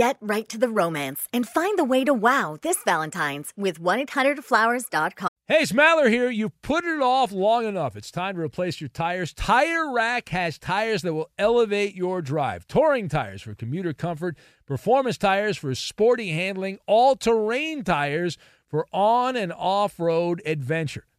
[0.00, 5.28] Get right to the romance and find the way to wow this Valentine's with 1-800-Flowers.com.
[5.46, 6.30] Hey, Smaller here.
[6.30, 7.96] You've put it off long enough.
[7.96, 9.34] It's time to replace your tires.
[9.34, 12.66] Tire Rack has tires that will elevate your drive.
[12.66, 19.52] Touring tires for commuter comfort, performance tires for sporty handling, all-terrain tires for on and
[19.52, 21.04] off-road adventure.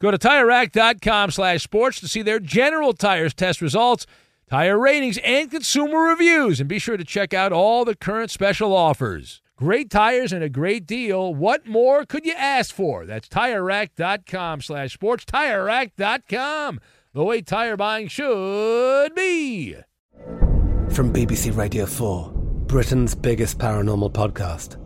[0.00, 4.06] Go to TireRack.com slash sports to see their General Tires test results,
[4.48, 6.58] tire ratings, and consumer reviews.
[6.58, 9.42] And be sure to check out all the current special offers.
[9.56, 11.34] Great tires and a great deal.
[11.34, 13.04] What more could you ask for?
[13.04, 15.26] That's TireRack.com slash sports.
[15.26, 16.80] TireRack.com,
[17.12, 19.76] the way tire buying should be.
[20.88, 24.78] From BBC Radio 4, Britain's biggest paranormal podcast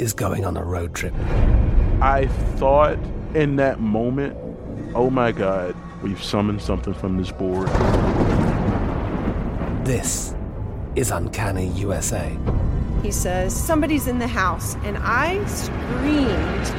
[0.00, 1.14] is going on a road trip.
[2.00, 2.26] I
[2.56, 2.98] thought
[3.34, 4.36] in that moment,
[4.94, 7.68] oh my God, we've summoned something from this board.
[9.84, 10.34] This
[10.96, 12.36] is Uncanny USA.
[13.02, 16.70] He says, Somebody's in the house, and I screamed.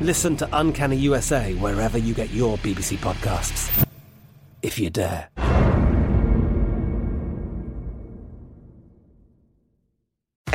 [0.00, 3.86] Listen to Uncanny USA wherever you get your BBC podcasts,
[4.62, 5.28] if you dare.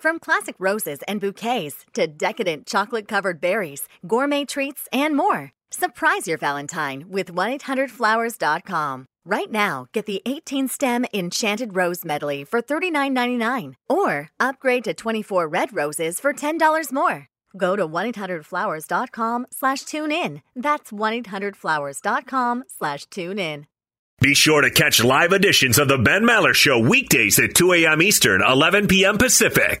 [0.00, 5.52] from classic roses and bouquets to decadent chocolate covered berries, gourmet treats, and more.
[5.70, 9.06] Surprise your Valentine with 1-800-Flowers.com.
[9.24, 15.46] Right now, get the 18 stem Enchanted Rose Medley for $39.99 or upgrade to 24
[15.46, 17.28] red roses for $10 more.
[17.56, 20.42] Go to 1-800-Flowers.com slash tune in.
[20.56, 23.66] That's 1-800-Flowers.com slash tune in.
[24.20, 28.02] Be sure to catch live editions of The Ben Maller Show weekdays at 2 a.m.
[28.02, 29.16] Eastern, 11 p.m.
[29.16, 29.80] Pacific.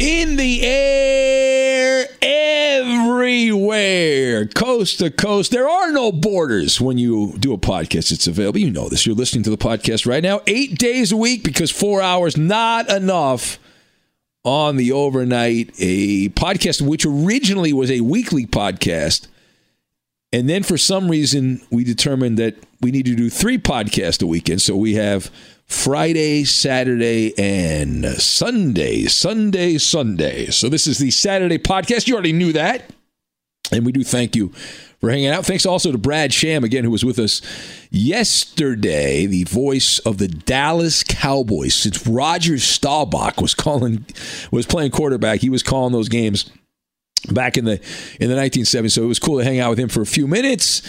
[0.00, 5.50] In the air everywhere, coast to coast.
[5.50, 8.10] There are no borders when you do a podcast.
[8.10, 8.60] It's available.
[8.60, 9.04] You know this.
[9.04, 12.90] You're listening to the podcast right now, eight days a week because four hours not
[12.90, 13.58] enough
[14.42, 15.74] on the overnight.
[15.78, 19.28] A podcast which originally was a weekly podcast.
[20.32, 24.26] And then for some reason, we determined that we need to do three podcasts a
[24.26, 24.62] weekend.
[24.62, 25.30] So we have
[25.70, 29.04] Friday, Saturday, and Sunday.
[29.04, 30.46] Sunday, Sunday.
[30.46, 32.08] So this is the Saturday podcast.
[32.08, 32.90] You already knew that.
[33.72, 34.48] And we do thank you
[34.98, 35.46] for hanging out.
[35.46, 37.40] Thanks also to Brad Sham, again, who was with us
[37.88, 41.76] yesterday, the voice of the Dallas Cowboys.
[41.76, 44.04] Since Roger Staubach was calling
[44.50, 46.50] was playing quarterback, he was calling those games
[47.30, 47.80] back in the
[48.18, 48.90] in the 1970s.
[48.90, 50.82] So it was cool to hang out with him for a few minutes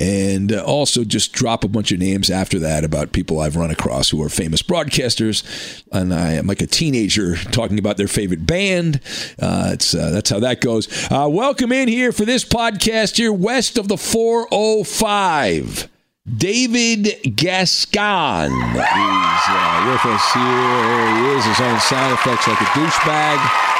[0.00, 3.70] and uh, also just drop a bunch of names after that about people I've run
[3.70, 5.82] across who are famous broadcasters.
[5.92, 9.00] And I am like a teenager talking about their favorite band.
[9.40, 10.88] Uh, it's uh, that's how that goes.
[11.10, 15.88] Uh, welcome in here for this podcast here west of the 405.
[16.36, 21.16] David Gascon is uh, with us here.
[21.16, 23.71] He is, his own sound effects like a douchebag.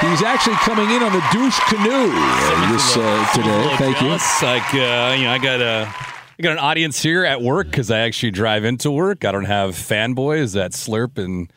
[0.00, 3.76] He's actually coming in on the douche canoe uh, this uh, today.
[3.76, 4.08] Thank you.
[4.08, 4.42] jealous.
[4.42, 5.88] Like uh, you know, I got a
[6.38, 9.24] I got an audience here at work because I actually drive into work.
[9.24, 11.50] I don't have fanboys that slurp and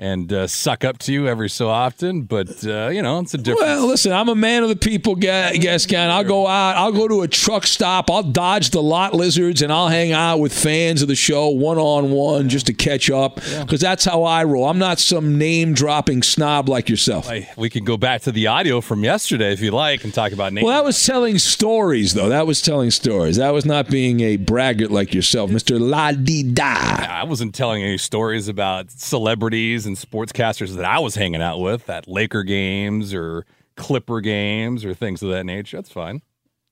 [0.00, 3.38] and uh, suck up to you every so often, but uh, you know, it's a
[3.38, 3.60] different.
[3.68, 6.08] Well, listen, I'm a man of the people, Ga- Gascon.
[6.08, 9.70] I'll go out, I'll go to a truck stop, I'll dodge the lot lizards, and
[9.70, 13.36] I'll hang out with fans of the show one on one just to catch up
[13.36, 14.64] because that's how I roll.
[14.66, 17.30] I'm not some name dropping snob like yourself.
[17.58, 20.54] We can go back to the audio from yesterday if you like and talk about
[20.54, 20.64] names.
[20.64, 22.30] Well, that was telling stories, though.
[22.30, 23.36] That was telling stories.
[23.36, 25.78] That was not being a braggart like yourself, Mr.
[25.78, 27.06] La Di Da.
[27.20, 31.88] I wasn't telling any stories about celebrities and sportscasters that I was hanging out with
[31.90, 33.44] at Laker games or
[33.76, 35.76] Clipper games or things of that nature.
[35.76, 36.22] That's fine.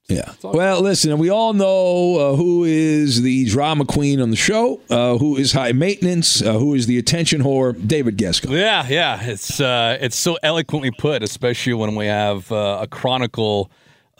[0.08, 0.32] Yeah.
[0.42, 5.18] Well, listen, we all know uh, who is the drama queen on the show, uh,
[5.18, 8.52] who is high maintenance, uh, who is the attention whore, David Gascon.
[8.52, 9.22] Yeah, yeah.
[9.22, 13.70] It's uh, it's so eloquently put, especially when we have uh, a chronicle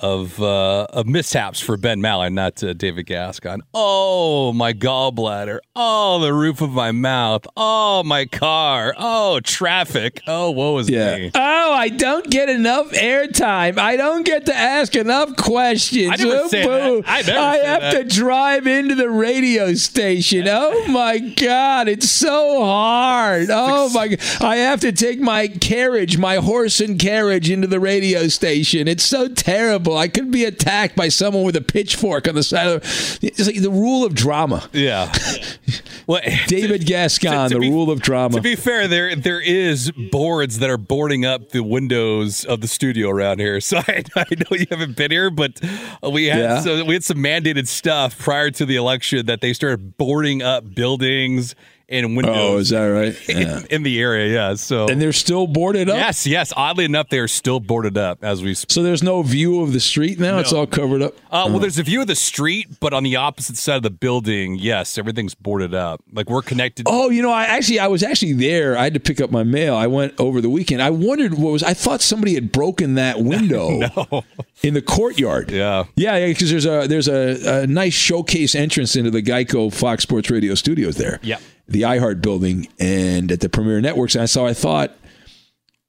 [0.00, 3.62] of uh, of mishaps for Ben Maller, not uh, David Gascon.
[3.74, 5.58] Oh, my gallbladder.
[5.74, 7.46] Oh, the roof of my mouth.
[7.56, 8.94] Oh, my car.
[8.98, 10.20] Oh, traffic.
[10.26, 11.30] Oh, woe is me.
[11.34, 13.78] Oh, I don't get enough airtime.
[13.78, 16.12] I don't get to ask enough questions.
[16.12, 17.02] I never say that.
[17.06, 17.92] I never I say have that.
[17.92, 20.46] to drive into the radio station.
[20.60, 23.48] Oh my God, it's so hard.
[23.50, 24.18] Oh my God.
[24.40, 28.88] I have to take my carriage, my horse and carriage into the radio station.
[28.88, 29.87] It's so terrible.
[29.96, 32.82] I could be attacked by someone with a pitchfork on the side of
[33.22, 34.68] it's like the rule of drama.
[34.72, 35.12] Yeah.
[36.06, 38.36] well, David Gascon, to the be- rule of drama.
[38.36, 42.68] To be fair, there there is boards that are boarding up the windows of the
[42.68, 43.60] studio around here.
[43.68, 45.60] So I, I know you haven't been here, but
[46.10, 46.60] we had Yeah.
[46.60, 50.74] so we had some mandated stuff prior to the election that they started boarding up
[50.74, 51.54] buildings
[51.90, 52.36] and windows.
[52.36, 53.16] Oh, is that right?
[53.28, 53.62] in, Yeah.
[53.70, 54.54] in the area, yeah.
[54.54, 55.96] So And they're still boarded up?
[55.96, 56.52] Yes, yes.
[56.56, 58.70] Oddly enough, they're still boarded up as we speak.
[58.72, 60.38] So there's no view of the street now?
[60.38, 61.14] It's all covered up?
[61.30, 61.58] Uh, well, Oh.
[61.58, 64.98] there's a view of the street, but on the opposite side of the building, yes,
[64.98, 66.02] everything's boarded up.
[66.12, 66.86] Like we're connected.
[66.88, 68.76] Oh, you know, I actually I was actually there.
[68.76, 69.74] I had to pick up my mail.
[69.74, 70.82] I went over the weekend.
[70.82, 71.62] I wondered what was.
[71.62, 73.80] I thought somebody had broken that window
[74.62, 75.50] in the courtyard.
[75.50, 80.02] Yeah, yeah, because there's a there's a, a nice showcase entrance into the Geico Fox
[80.02, 81.18] Sports Radio studios there.
[81.22, 81.38] Yeah.
[81.68, 84.14] The iHeart building and at the Premier Networks.
[84.14, 84.96] And so I thought,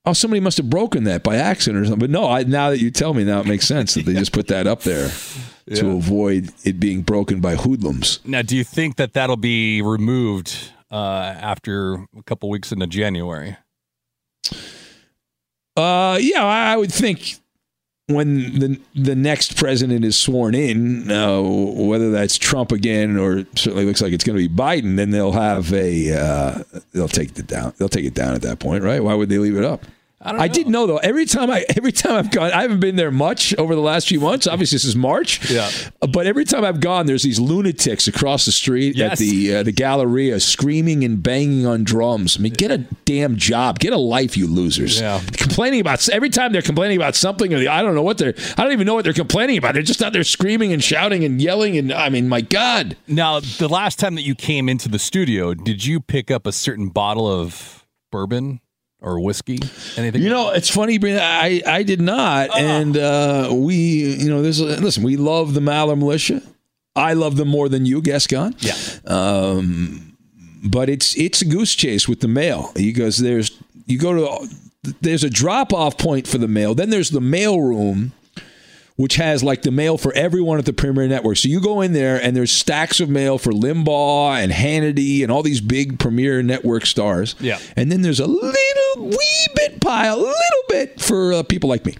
[0.05, 2.00] oh, somebody must have broken that by accident or something.
[2.00, 4.33] But no, I, now that you tell me, now it makes sense that they just
[4.33, 5.09] put that up there
[5.74, 8.19] to avoid it being broken by hoodlums.
[8.25, 13.57] Now, do you think that that'll be removed uh, after a couple weeks into January?
[15.77, 17.39] Uh, yeah, I I would think
[18.10, 23.86] when the the next president is sworn in, uh, whether that's Trump again or certainly
[23.86, 27.48] looks like it's going to be Biden, then they'll have a uh, they'll take it
[27.48, 27.74] down.
[27.78, 29.04] They'll take it down at that point, right?
[29.04, 29.86] Why would they leave it up?
[30.22, 30.98] I, did know though.
[30.98, 34.10] Every time I every time I've gone, I haven't been there much over the last
[34.10, 34.48] few months.
[34.48, 35.50] Obviously, this is March.
[35.50, 35.70] Yeah.
[36.02, 39.72] But every time I've gone, there's these lunatics across the street at the uh, the
[39.72, 42.38] Galleria screaming and banging on drums.
[42.38, 45.00] I mean, get a damn job, get a life, you losers.
[45.00, 45.22] Yeah.
[45.34, 48.34] Complaining about every time they're complaining about something, or the, I don't know what they're.
[48.58, 49.74] I don't even know what they're complaining about.
[49.74, 52.98] They're just out there screaming and shouting and yelling, and I mean, my God.
[53.08, 56.52] Now, the last time that you came into the studio, did you pick up a
[56.52, 58.60] certain bottle of bourbon
[59.01, 59.60] or whiskey?
[59.98, 60.22] Anything?
[60.22, 61.00] You know, it's funny.
[61.03, 64.60] I I did not, and uh, we, you know, this.
[64.60, 66.41] Listen, we love the Maller Militia.
[66.96, 68.56] I love them more than you, Gascon.
[68.60, 68.74] Yeah.
[69.06, 70.18] Um,
[70.63, 74.50] but it's it's a goose chase with the mail because there's you go to
[75.01, 76.75] there's a drop off point for the mail.
[76.75, 78.12] Then there's the mail room,
[79.00, 81.38] which has like the mail for everyone at the Premier Network.
[81.38, 85.32] So you go in there and there's stacks of mail for Limbaugh and Hannity and
[85.32, 87.34] all these big Premier Network stars.
[87.39, 87.60] Yeah.
[87.77, 90.34] And then there's a little wee bit pile, a little
[90.68, 91.96] bit for uh, people like me.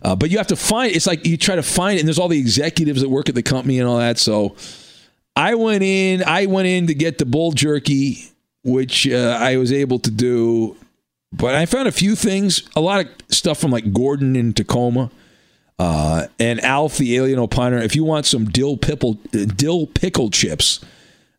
[0.00, 2.18] Uh, but you have to find it's like you try to find it, and there's
[2.18, 4.18] all the executives that work at the company and all that.
[4.18, 4.56] So
[5.36, 8.30] I went in, I went in to get the bull jerky,
[8.64, 10.74] which uh, I was able to do.
[11.34, 15.10] But I found a few things, a lot of stuff from like Gordon in Tacoma.
[15.80, 17.82] Uh, and Alf the Alien Opiner.
[17.82, 20.78] If you want some dill pickle, dill pickle chips,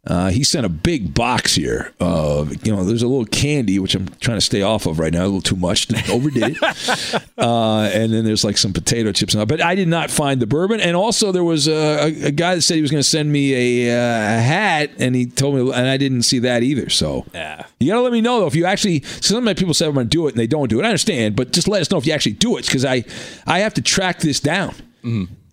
[0.07, 1.93] uh, he sent a big box here.
[1.99, 5.13] Of you know, there's a little candy which I'm trying to stay off of right
[5.13, 5.21] now.
[5.21, 7.13] A little too much, overdid it.
[7.37, 9.33] uh, and then there's like some potato chips.
[9.35, 9.45] And all.
[9.45, 10.79] But I did not find the bourbon.
[10.79, 11.73] And also there was a,
[12.07, 14.89] a, a guy that said he was going to send me a, uh, a hat,
[14.97, 16.89] and he told me, and I didn't see that either.
[16.89, 17.65] So Yeah.
[17.79, 19.01] you got to let me know though if you actually.
[19.21, 20.83] Sometimes people say I'm going to do it and they don't do it.
[20.83, 23.03] I understand, but just let us know if you actually do it because I
[23.45, 24.73] I have to track this down.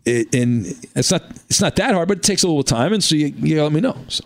[0.05, 0.65] It, and
[0.97, 3.27] it's not it's not that hard, but it takes a little time, and so you,
[3.27, 3.97] you gotta let me know.
[4.09, 4.25] So,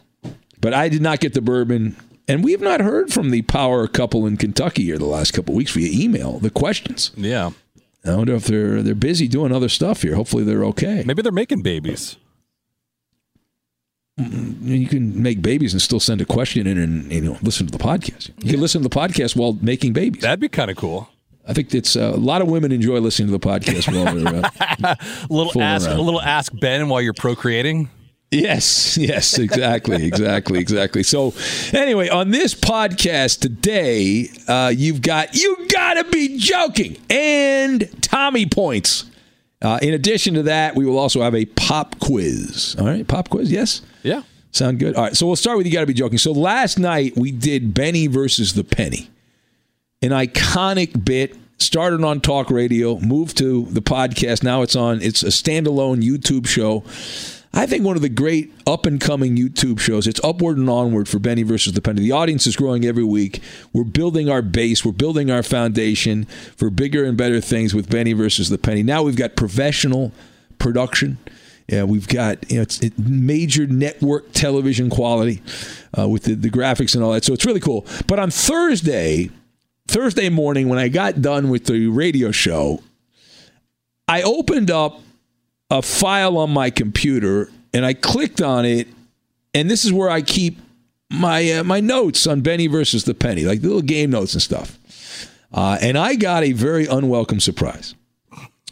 [0.63, 3.87] but I did not get the bourbon, and we have not heard from the power
[3.87, 6.39] couple in Kentucky here the last couple of weeks via email.
[6.39, 7.11] The questions.
[7.17, 7.51] Yeah.
[8.05, 10.15] I wonder if they're they're busy doing other stuff here.
[10.17, 11.03] Hopefully they're okay.
[11.07, 12.17] Maybe they're making babies.
[14.19, 17.73] You can make babies and still send a question in and you know listen to
[17.77, 18.31] the podcast.
[18.43, 20.23] You can listen to the podcast while making babies.
[20.23, 21.09] That'd be kind of cool.
[21.47, 24.45] I think it's uh, a lot of women enjoy listening to the podcast while they're
[24.45, 25.99] uh, A little ask, around.
[25.99, 27.89] a little ask Ben while you're procreating.
[28.33, 31.03] Yes, yes, exactly, exactly, exactly.
[31.03, 31.35] So,
[31.75, 39.05] anyway, on this podcast today, uh, you've got you gotta be joking and Tommy points.
[39.61, 42.75] Uh, in addition to that, we will also have a pop quiz.
[42.79, 43.53] All right, pop quiz.
[43.53, 43.83] Yes.
[44.03, 44.23] Yeah.
[44.51, 44.97] Sound good?
[44.97, 45.17] All right.
[45.17, 45.73] So we'll start with you.
[45.73, 46.19] Got to be joking.
[46.19, 49.11] So last night we did Benny versus the Penny,
[50.01, 51.37] an iconic bit.
[51.59, 54.43] Started on talk radio, moved to the podcast.
[54.43, 55.01] Now it's on.
[55.01, 56.83] It's a standalone YouTube show.
[57.55, 60.07] I think one of the great up and coming YouTube shows.
[60.07, 62.01] It's upward and onward for Benny versus the Penny.
[62.01, 63.43] The audience is growing every week.
[63.75, 64.85] We're building our base.
[64.85, 66.25] We're building our foundation
[66.57, 68.83] for bigger and better things with Benny versus the Penny.
[68.83, 70.13] Now we've got professional
[70.59, 71.19] production.
[71.69, 75.43] Yeah, we've got you know it's it, major network television quality
[75.97, 77.25] uh, with the, the graphics and all that.
[77.25, 77.87] So it's really cool.
[78.07, 79.31] But on Thursday,
[79.89, 82.83] Thursday morning when I got done with the radio show,
[84.09, 85.01] I opened up
[85.73, 88.89] a file on my computer and I clicked on it,
[89.55, 90.59] and this is where I keep
[91.11, 94.43] my uh, my notes on Benny versus the Penny, like the little game notes and
[94.43, 94.79] stuff.
[95.53, 97.95] Uh, and I got a very unwelcome surprise.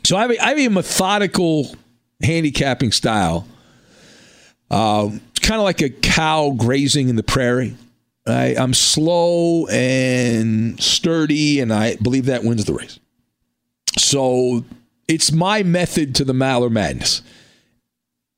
[0.04, 1.74] So I have a, I have a methodical
[2.22, 3.46] handicapping style.
[4.70, 7.76] Um, it's kind of like a cow grazing in the prairie.
[8.26, 12.98] I, I'm slow and sturdy, and I believe that wins the race.
[13.98, 14.64] So
[15.10, 17.22] it's my method to the Maller Madness.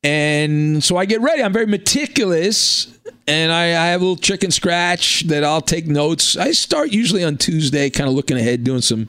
[0.03, 1.41] And so I get ready.
[1.41, 6.35] I'm very meticulous, and I, I have a little chicken scratch that I'll take notes.
[6.35, 9.07] I start usually on Tuesday, kind of looking ahead, doing some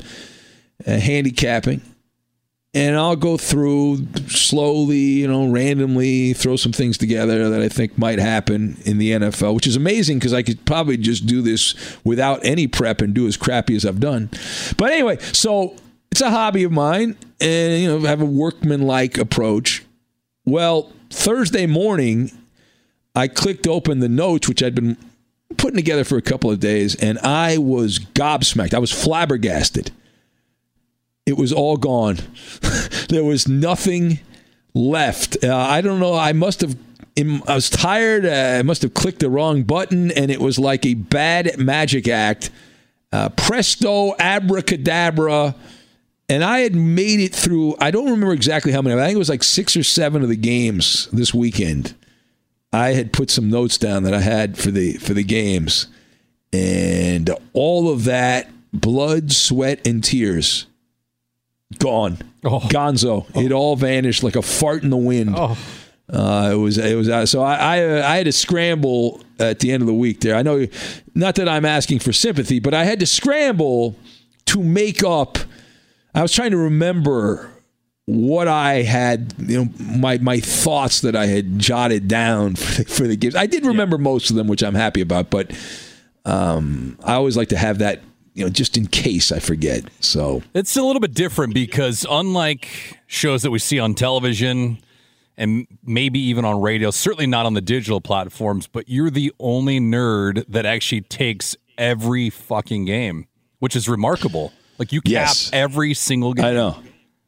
[0.87, 1.81] uh, handicapping
[2.75, 7.97] and I'll go through slowly, you know, randomly throw some things together that I think
[7.97, 11.75] might happen in the NFL, which is amazing because I could probably just do this
[12.03, 14.29] without any prep and do as crappy as I've done.
[14.77, 15.77] But anyway, so
[16.15, 19.85] it's a hobby of mine and, you know, have a workmanlike approach.
[20.45, 22.31] Well, Thursday morning,
[23.15, 24.97] I clicked open the notes, which I'd been
[25.57, 28.75] putting together for a couple of days, and I was gobsmacked.
[28.75, 29.91] I was flabbergasted
[31.27, 32.19] it was all gone.
[33.09, 34.21] there was nothing
[34.75, 35.43] left.
[35.43, 36.15] Uh, I don't know.
[36.15, 36.77] I must have.
[37.17, 38.27] I was tired.
[38.27, 42.09] Uh, I must have clicked the wrong button, and it was like a bad magic
[42.09, 42.51] act.
[43.13, 45.55] Uh, presto, abracadabra.
[46.29, 49.19] And I had made it through, I don't remember exactly how many, I think it
[49.19, 51.95] was like six or seven of the games this weekend.
[52.73, 55.87] I had put some notes down that I had for the for the games.
[56.53, 60.67] And all of that blood, sweat, and tears
[61.79, 62.19] gone.
[62.69, 63.27] Gonzo.
[63.37, 65.37] It all vanished like a fart in the wind.
[66.13, 69.73] Uh, it was it was uh, so I, I I had to scramble at the
[69.73, 70.35] end of the week there.
[70.35, 70.67] I know
[71.15, 73.97] not that I'm asking for sympathy, but I had to scramble
[74.47, 75.39] to make up.
[76.15, 77.51] I was trying to remember
[78.07, 82.89] what I had, you know, my my thoughts that I had jotted down for the,
[82.89, 83.35] for the games.
[83.35, 85.51] I did remember most of them, which I'm happy about, but
[86.25, 88.01] um, I always like to have that,
[88.35, 89.85] you know, just in case I forget.
[90.01, 92.69] So It's a little bit different because unlike
[93.07, 94.79] shows that we see on television
[95.37, 99.81] and maybe even on radio, certainly not on the digital platforms, but you're the only
[99.81, 103.27] nerd that actually takes every fucking game,
[103.59, 104.53] which is remarkable.
[104.79, 105.51] Like you cap Yes.
[105.53, 106.45] every single game.
[106.47, 106.77] I know.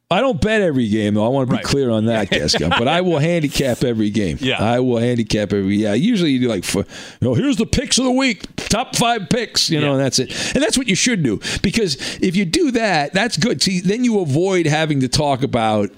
[0.09, 1.27] I don't bet every game, though.
[1.27, 1.65] I want to be Right.
[1.65, 2.71] clear on that, Gascon.
[2.79, 4.39] but I will handicap every game.
[4.41, 4.63] Yeah.
[4.63, 5.79] I will handicap every.
[5.79, 6.85] Yeah, usually you do like, for, you
[7.23, 10.31] know, here's the picks of the week, top five picks, you know, and that's it.
[10.55, 13.61] And that's what you should do because if you do that, that's good.
[13.61, 15.91] See, then you avoid having to talk about.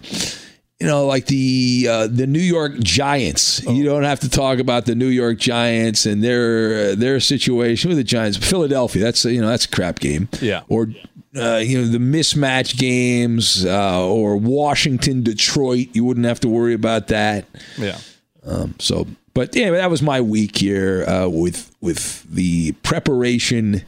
[0.80, 3.60] You know, like the uh, the New York Giants.
[3.64, 7.88] You don't have to talk about the New York Giants and their uh, their situation
[7.88, 8.36] with the Giants.
[8.38, 9.02] Philadelphia.
[9.02, 10.60] That's you know that's a crap game Yeah.
[10.68, 10.86] or
[11.38, 15.88] uh, you know the mismatch games uh, or Washington Detroit.
[15.92, 17.46] You wouldn't have to worry about that.
[17.78, 17.98] Yeah.
[18.44, 23.82] Um, so, but yeah, that was my week here uh, with with the preparation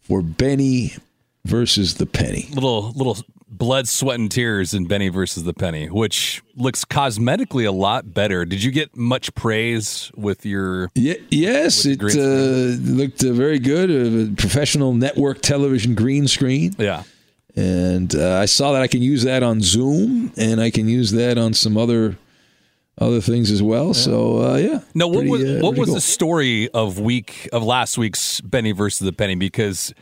[0.00, 0.94] for Benny
[1.44, 2.48] versus the Penny.
[2.52, 3.18] Little little
[3.50, 8.44] blood, sweat, and tears in Benny versus the Penny, which looks cosmetically a lot better.
[8.44, 10.90] Did you get much praise with your?
[10.94, 13.90] Yeah, yes, With it uh, looked uh, very good.
[13.90, 16.74] A professional network television green screen.
[16.78, 17.02] Yeah.
[17.56, 21.10] and uh, I saw that I can use that on Zoom, and I can use
[21.12, 22.16] that on some other
[23.00, 23.94] other things as well.
[23.94, 24.80] So uh, yeah.
[24.94, 25.94] No, what Pretty, was uh, what was cool.
[25.94, 29.36] the story of week of last week's Benny versus the Penny?
[29.36, 29.94] Because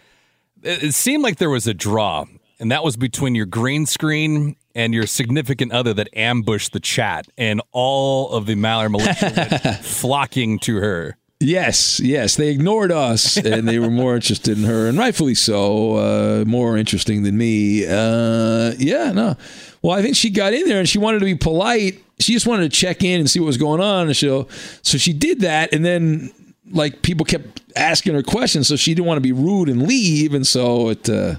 [0.62, 2.24] it, it seemed like there was a draw,
[2.58, 7.26] and that was between your green screen and your significant other that ambushed the chat,
[7.38, 11.16] and all of the Maller militia flocking to her.
[11.38, 12.36] Yes, yes.
[12.36, 16.76] They ignored us and they were more interested in her, and rightfully so, uh, more
[16.76, 17.84] interesting than me.
[17.86, 19.36] Uh, yeah, no.
[19.82, 22.02] Well, I think she got in there and she wanted to be polite.
[22.18, 24.06] She just wanted to check in and see what was going on.
[24.06, 24.48] And so,
[24.82, 25.74] so she did that.
[25.74, 26.32] And then,
[26.70, 28.66] like, people kept asking her questions.
[28.68, 30.32] So she didn't want to be rude and leave.
[30.32, 31.36] And so it uh,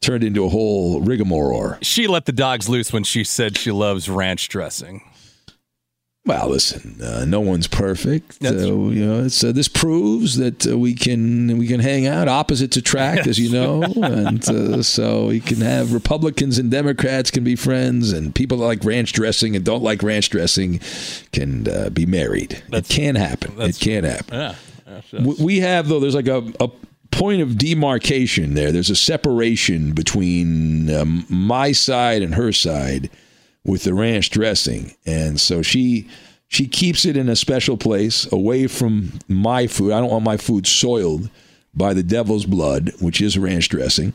[0.00, 1.76] turned into a whole rigmarole.
[1.82, 5.02] She let the dogs loose when she said she loves ranch dressing.
[6.26, 8.44] Well, listen, uh, no one's perfect.
[8.44, 12.08] Uh, That's you know, it's, uh, this proves that uh, we can we can hang
[12.08, 12.26] out.
[12.26, 17.44] Opposites attract, as you know, and uh, so we can have Republicans and Democrats can
[17.44, 20.80] be friends, and people that like ranch dressing and don't like ranch dressing
[21.30, 22.60] can uh, be married.
[22.72, 23.60] it can happen.
[23.60, 24.34] It can happen.
[24.34, 24.54] Yeah.
[25.38, 26.00] We have though.
[26.00, 26.68] There's like a, a
[27.10, 28.72] point of demarcation there.
[28.72, 33.10] There's a separation between um, my side and her side
[33.64, 36.08] with the ranch dressing, and so she
[36.48, 39.92] she keeps it in a special place away from my food.
[39.92, 41.28] I don't want my food soiled
[41.74, 44.14] by the devil's blood, which is ranch dressing.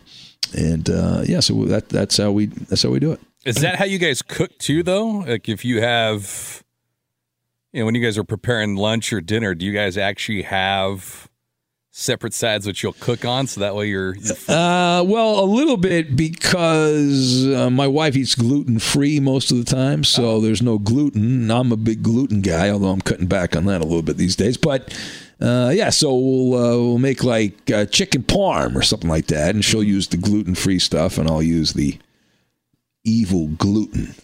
[0.57, 3.21] And uh, yeah, so that that's how we that's how we do it.
[3.45, 5.19] Is that how you guys cook too, though?
[5.19, 6.63] Like if you have,
[7.73, 11.29] you know, when you guys are preparing lunch or dinner, do you guys actually have
[11.91, 15.77] separate sides which you'll cook on, so that way you're, you're Uh, well, a little
[15.77, 20.79] bit because uh, my wife eats gluten free most of the time, so there's no
[20.79, 21.51] gluten.
[21.51, 24.35] I'm a big gluten guy, although I'm cutting back on that a little bit these
[24.35, 24.57] days.
[24.57, 24.97] But
[25.41, 29.53] uh, yeah, so we'll uh, we'll make like uh, chicken parm or something like that,
[29.53, 31.99] and she'll use the gluten free stuff, and I'll use the
[33.03, 34.15] evil gluten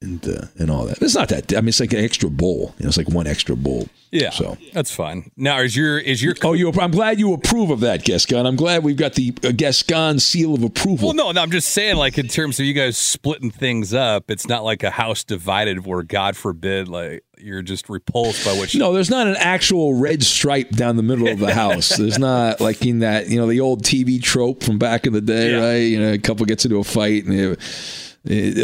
[0.00, 1.02] and uh, and all that.
[1.02, 1.52] It's not that.
[1.52, 2.74] I mean, it's like an extra bowl.
[2.78, 3.88] You know, it's like one extra bowl.
[4.12, 4.30] yeah.
[4.30, 5.30] So that's fine.
[5.36, 6.70] Now, is your is your oh, you?
[6.72, 8.46] I'm glad you approve of that, Gascon.
[8.46, 11.08] I'm glad we've got the uh, Gascon seal of approval.
[11.08, 14.30] well, no, no, I'm just saying, like in terms of you guys splitting things up,
[14.30, 18.72] it's not like a house divided where, God forbid, like you're just repulsed by what.
[18.78, 21.88] No, there's not an actual red stripe down the middle of the house.
[21.96, 25.20] There's not like in that you know the old TV trope from back in the
[25.20, 25.76] day, right?
[25.78, 27.34] You know, a couple gets into a fight and.
[27.34, 28.04] It-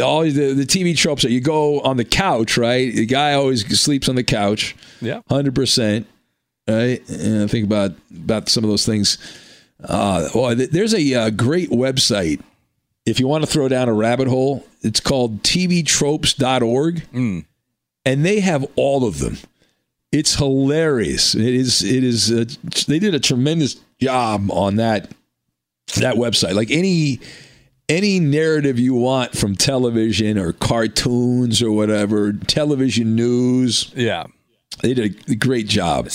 [0.03, 2.93] all the, the TV tropes that you go on the couch, right?
[2.93, 5.21] The guy always sleeps on the couch, Yeah.
[5.29, 6.07] hundred percent,
[6.67, 7.01] right?
[7.09, 9.17] And I think about about some of those things.
[9.83, 12.41] Uh, well, th- there's a uh, great website
[13.05, 14.65] if you want to throw down a rabbit hole.
[14.81, 17.45] It's called tvtropes.org, Mm.
[18.05, 19.37] and they have all of them.
[20.11, 21.35] It's hilarious.
[21.35, 21.83] It is.
[21.83, 22.31] It is.
[22.31, 22.45] Uh,
[22.87, 25.11] they did a tremendous job on that
[25.97, 26.53] that website.
[26.55, 27.19] Like any
[27.87, 33.91] any narrative you want from television or cartoons or whatever, television news.
[33.95, 34.27] Yeah.
[34.81, 36.09] They did a great job.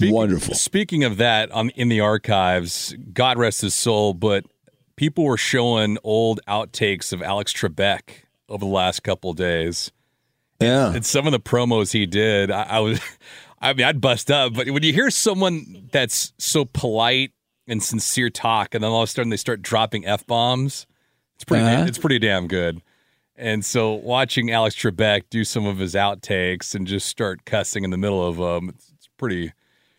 [0.00, 0.54] Wonderful.
[0.54, 4.44] Speaking of that, on in the archives, God rest his soul, but
[4.96, 9.92] people were showing old outtakes of Alex Trebek over the last couple of days.
[10.60, 10.94] Yeah.
[10.94, 13.00] And some of the promos he did, I, I was,
[13.60, 14.54] I mean, I'd bust up.
[14.54, 17.32] But when you hear someone that's so polite
[17.68, 20.86] and sincere talk, and then all of a sudden they start dropping f bombs,
[21.36, 21.84] it's pretty, Uh-huh.
[21.86, 22.82] it's pretty damn good.
[23.36, 27.90] And so watching Alex Trebek do some of his outtakes and just start cussing in
[27.90, 29.52] the middle of them, it's, it's pretty,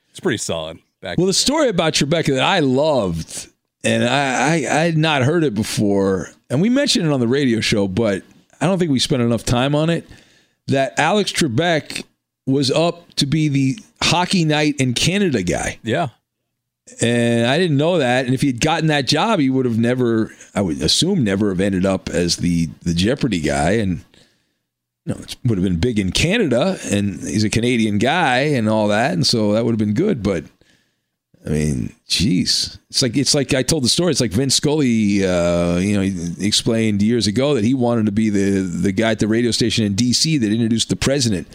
[0.10, 0.80] it's pretty solid.
[1.02, 3.50] Back Well, the story about Trebek that I loved,
[3.84, 7.28] and I, I, I had not heard it before, and we mentioned it on the
[7.28, 8.24] radio show, but
[8.60, 10.08] I don't think we spent enough time on it.
[10.66, 12.04] That Alex Trebek
[12.48, 15.78] was up to be the hockey night in Canada guy.
[15.84, 16.10] Yeah.
[17.02, 18.26] And I didn't know that.
[18.26, 21.60] And if he'd gotten that job, he would have never, I would assume, never have
[21.60, 23.72] ended up as the the Jeopardy guy.
[23.72, 24.04] And
[25.06, 28.68] you know, it would have been big in Canada, and he's a Canadian guy and
[28.68, 30.22] all that, and so that would have been good.
[30.22, 30.44] But
[31.46, 34.12] I mean, jeez, it's like it's like I told the story.
[34.12, 38.12] It's like Vince Scully, uh, you know, he explained years ago that he wanted to
[38.12, 40.38] be the the guy at the radio station in D.C.
[40.40, 41.48] that introduced the president.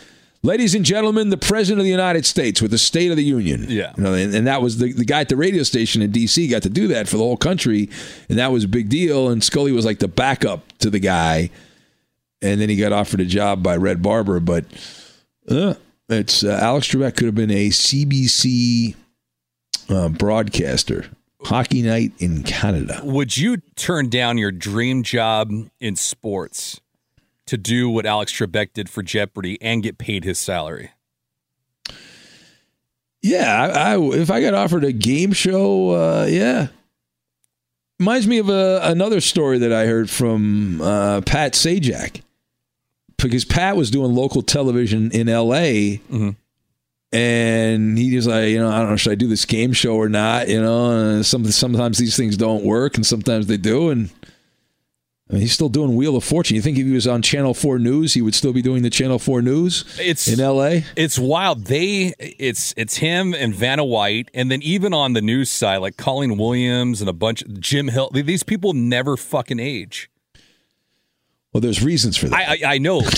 [0.45, 3.67] Ladies and gentlemen, the president of the United States with the State of the Union.
[3.69, 3.93] Yeah.
[3.97, 6.49] You know, and, and that was the, the guy at the radio station in D.C.
[6.49, 7.89] got to do that for the whole country,
[8.29, 9.29] and that was a big deal.
[9.29, 11.51] And Scully was like the backup to the guy,
[12.41, 14.41] and then he got offered a job by Red Barber.
[14.41, 14.65] But
[15.49, 15.75] uh,
[16.09, 18.97] it's uh, Alex Trebek could have been a CBC
[19.91, 21.07] uh, broadcaster.
[21.45, 23.01] Hockey night in Canada.
[23.05, 25.51] Would you turn down your dream job
[25.81, 26.81] in sports
[27.47, 30.91] to do what Alex Trebek did for Jeopardy and get paid his salary?
[33.23, 36.69] Yeah, I, I, if I got offered a game show, uh, yeah.
[38.01, 42.23] Reminds me of a, another story that I heard from uh, Pat Sajak.
[43.17, 45.99] Because Pat was doing local television in LA,
[47.13, 49.95] and he was like, you know, I don't know, should I do this game show
[49.95, 50.49] or not?
[50.49, 53.91] You know, uh, some sometimes these things don't work, and sometimes they do.
[53.91, 54.11] And
[55.33, 56.57] I mean, he's still doing Wheel of Fortune.
[56.57, 58.91] You think if he was on Channel Four News, he would still be doing the
[58.91, 59.99] Channel Four News?
[59.99, 60.81] It's in LA.
[60.95, 61.65] It's wild.
[61.65, 65.97] They it's it's him and Vanna White, and then even on the news side, like
[65.97, 68.11] Colleen Williams and a bunch Jim Hill.
[68.13, 70.11] These people never fucking age.
[71.55, 72.35] Well, there's reasons for that.
[72.35, 73.01] I I, I know.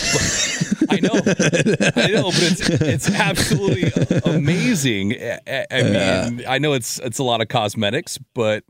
[0.90, 3.90] I know, I know, but it's it's absolutely
[4.24, 5.14] amazing.
[5.20, 8.62] I, I mean, I know it's it's a lot of cosmetics, but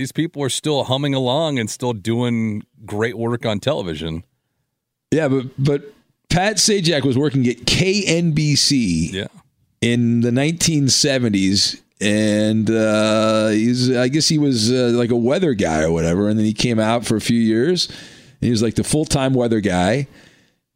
[0.00, 4.24] these people are still humming along and still doing great work on television.
[5.10, 5.82] Yeah, but but
[6.30, 9.26] Pat Sajak was working at KNBC yeah.
[9.82, 15.82] in the 1970s, and uh, he's I guess he was uh, like a weather guy
[15.82, 17.88] or whatever, and then he came out for a few years.
[17.88, 20.08] And he was like the full time weather guy.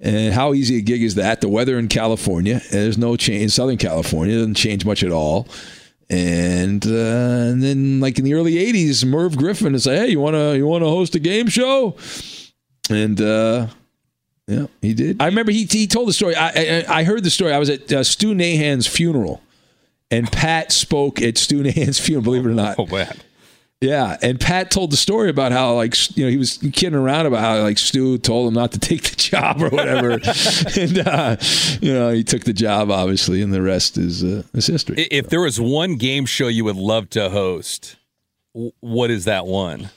[0.00, 1.40] And how easy a gig is that?
[1.40, 3.42] The weather in California, there's no change.
[3.42, 5.48] in Southern California doesn't change much at all.
[6.10, 10.20] And, uh, and then, like in the early '80s, Merv Griffin is like, "Hey, you
[10.20, 11.96] wanna you wanna host a game show?"
[12.90, 13.68] And uh,
[14.46, 15.20] yeah, he did.
[15.22, 16.34] I remember he he told the story.
[16.36, 17.52] I I, I heard the story.
[17.52, 19.42] I was at uh, Stu Nahan's funeral,
[20.10, 22.24] and Pat spoke at Stu Nahan's funeral.
[22.24, 22.76] Believe it or not.
[22.78, 23.16] Oh man.
[23.84, 27.26] Yeah, and Pat told the story about how like you know he was kidding around
[27.26, 30.12] about how like Stu told him not to take the job or whatever,
[30.80, 31.36] and uh,
[31.82, 35.02] you know he took the job obviously, and the rest is uh, is history.
[35.10, 37.96] If there was one game show you would love to host,
[38.80, 39.90] what is that one?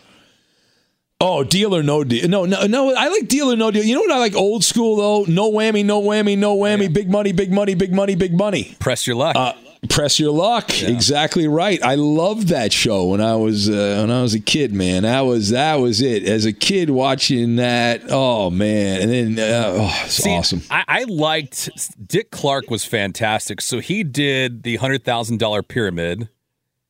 [1.21, 2.27] Oh, deal or no deal?
[2.27, 2.93] No, no, no.
[2.93, 3.83] I like deal or no deal.
[3.83, 4.35] You know what I like?
[4.35, 5.31] Old school though.
[5.31, 6.93] No whammy, no whammy, no whammy.
[6.93, 8.75] Big money, big money, big money, big money.
[8.79, 9.35] Press your luck.
[9.35, 9.53] Uh,
[9.89, 10.81] press your luck.
[10.81, 11.81] Exactly right.
[11.83, 14.73] I loved that show when I was uh, when I was a kid.
[14.73, 16.23] Man, that was that was it.
[16.23, 20.61] As a kid watching that, oh man, and then uh, oh, it's See, awesome.
[20.69, 21.69] I, I liked
[22.07, 23.61] Dick Clark was fantastic.
[23.61, 26.29] So he did the hundred thousand dollar pyramid.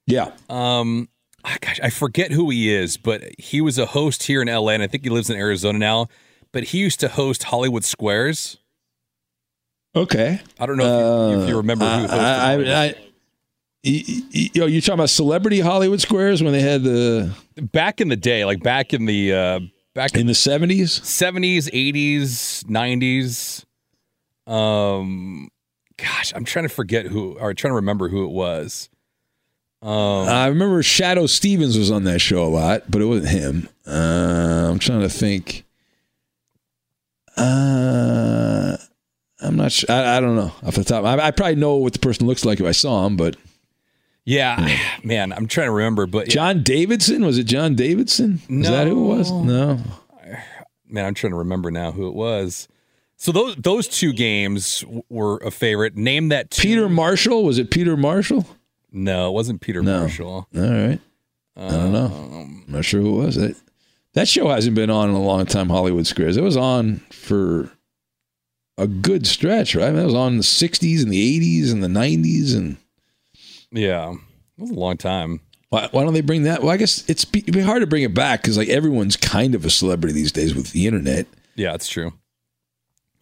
[0.06, 0.32] Yeah.
[0.50, 1.10] Um.
[1.44, 4.70] ah, Gosh, I forget who he is, but he was a host here in LA,
[4.72, 6.08] and I think he lives in Arizona now.
[6.54, 8.58] But he used to host Hollywood Squares.
[9.98, 10.40] Okay.
[10.60, 12.12] I don't know if, you, if you remember who hosted.
[12.12, 12.96] Uh, I, I, I,
[13.84, 17.32] y- y- yo, you talking about celebrity Hollywood Squares when they had the
[17.62, 19.60] back in the day, like back in the uh,
[19.96, 23.66] back in the seventies, seventies, eighties, nineties.
[24.46, 25.50] Um,
[25.98, 28.90] gosh, I'm trying to forget who, or trying to remember who it was.
[29.82, 29.92] Um,
[30.28, 33.70] I remember Shadoe Stevens was on that show a lot, but it wasn't him.
[33.86, 35.66] Uh, I'm trying to think.
[37.36, 38.78] Uh,
[39.42, 39.90] I'm not sure.
[39.94, 41.06] I, I don't know off the top.
[41.06, 43.36] I, I probably know what the person looks like if I saw him, but
[44.26, 46.06] yeah, man, I'm trying to remember.
[46.08, 47.44] But John Davidson was it?
[47.46, 48.42] John Davidson?
[48.50, 49.32] Is that who it was?
[49.32, 49.80] No.
[50.90, 52.68] man, I'm trying to remember now who it was.
[53.16, 55.96] So those those two games were a favorite.
[55.96, 56.64] Name That Tune.
[56.64, 57.72] Peter Marshall was it?
[57.72, 58.46] Peter Marshall?
[58.92, 60.02] No, it wasn't Peter No.
[60.02, 60.48] Marshall.
[60.56, 61.00] All right.
[61.56, 62.06] I don't know.
[62.06, 63.36] I'm not sure who it was.
[63.36, 63.56] That,
[64.14, 65.70] that show hasn't been on in a long time.
[65.70, 66.38] Hollywood Squares.
[66.38, 67.72] It was on for
[68.78, 69.88] a good stretch, right?
[69.88, 72.78] I mean, it was on the '60s and the '80s and the '90s, and
[73.72, 75.42] Yeah, it was a long time.
[75.70, 76.62] why, why don't they bring that?
[76.62, 79.18] Well, I guess it's be, it'd be hard to bring it back because like everyone's
[79.18, 81.28] kind of a celebrity these days with the internet.
[81.56, 82.14] Yeah, it's true.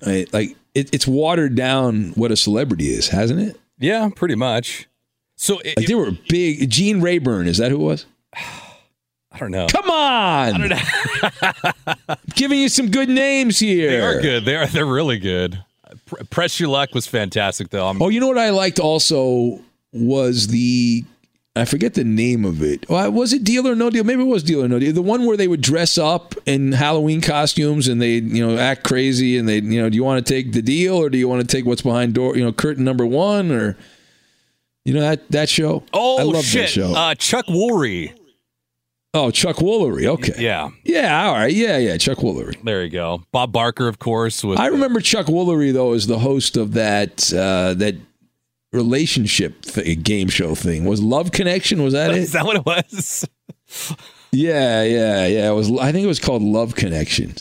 [0.06, 0.32] Right?
[0.34, 3.60] Like it, it's watered down what a celebrity is, hasn't it?
[3.80, 4.88] Yeah, pretty much.
[5.38, 6.70] So it, Like they were big.
[6.70, 8.06] Gene Rayburn, is that who it was?
[9.36, 9.68] I don't know.
[9.68, 10.54] Come on!
[10.54, 12.16] I don't know.
[12.36, 13.92] Giving you some good names here.
[13.92, 14.46] They are good.
[14.46, 14.66] They are.
[14.66, 15.62] They're really good.
[16.06, 17.88] Pr- Press your luck was fantastic, though.
[17.88, 19.60] I'm, Oh, you know what I liked also
[19.92, 21.04] was the
[21.58, 22.90] I forget the name of it.
[22.90, 24.04] Well, was it Deal or No Deal?
[24.04, 24.94] Maybe it was Deal or No Deal.
[24.94, 28.84] The one where they would dress up in Halloween costumes and they, you know, act
[28.84, 31.28] crazy and they, you know, do you want to take the deal or do you
[31.30, 33.78] want to take what's behind door, you know, curtain number one or,
[34.84, 35.84] you know, that that show.
[35.94, 36.64] Oh I love shit!
[36.64, 36.94] that show.
[36.94, 38.14] Uh, Chuck Woolery.
[39.16, 40.06] Oh, Chuck Woolery.
[40.06, 40.34] Okay.
[40.38, 41.26] Yeah, Yeah.
[41.28, 41.52] All right.
[41.54, 41.78] Yeah.
[41.78, 41.98] Yeah.
[41.98, 42.62] Chuck Woolery.
[42.64, 43.24] there you go.
[43.32, 44.44] Bob Barker, of course.
[44.46, 47.96] I remember Chuck Woolery though as the host of that uh, that
[48.72, 50.86] relationship th- game show thing.
[50.86, 51.82] Was Love Connection?
[51.82, 52.18] Was that it?
[52.18, 53.28] Is that what it was?
[54.32, 55.50] Yeah, yeah, yeah.
[55.50, 55.72] It was.
[55.80, 57.36] I think it was called Love Connection.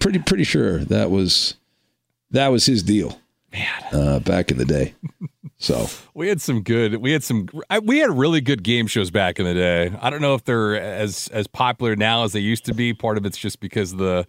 [0.00, 1.54] Pretty, pretty sure that was
[2.32, 3.20] that was his deal.
[3.52, 4.94] Man, uh, back in the day.
[5.60, 6.96] So We had some good.
[6.96, 7.46] We had some.
[7.82, 9.92] We had really good game shows back in the day.
[10.00, 12.94] I don't know if they're as as popular now as they used to be.
[12.94, 14.26] Part of it's just because of the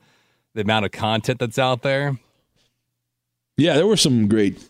[0.54, 2.20] the amount of content that's out there.
[3.56, 4.62] yeah, there were some great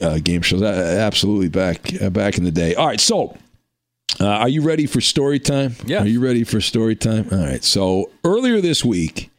[0.00, 0.60] uh, game shows.
[0.60, 2.74] Uh, absolutely back uh, back in the day.
[2.74, 3.36] All right, so
[4.20, 5.76] uh, are you ready for story time?
[5.86, 6.02] Yeah.
[6.02, 7.28] Are you ready for story time?
[7.30, 7.62] All right.
[7.62, 9.30] So earlier this week,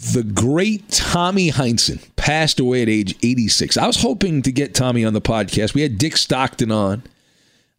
[0.00, 3.76] the great Tommy Heinsohn passed away at age 86.
[3.76, 5.74] I was hoping to get Tommy on the podcast.
[5.74, 7.02] We had Dick Stockton on,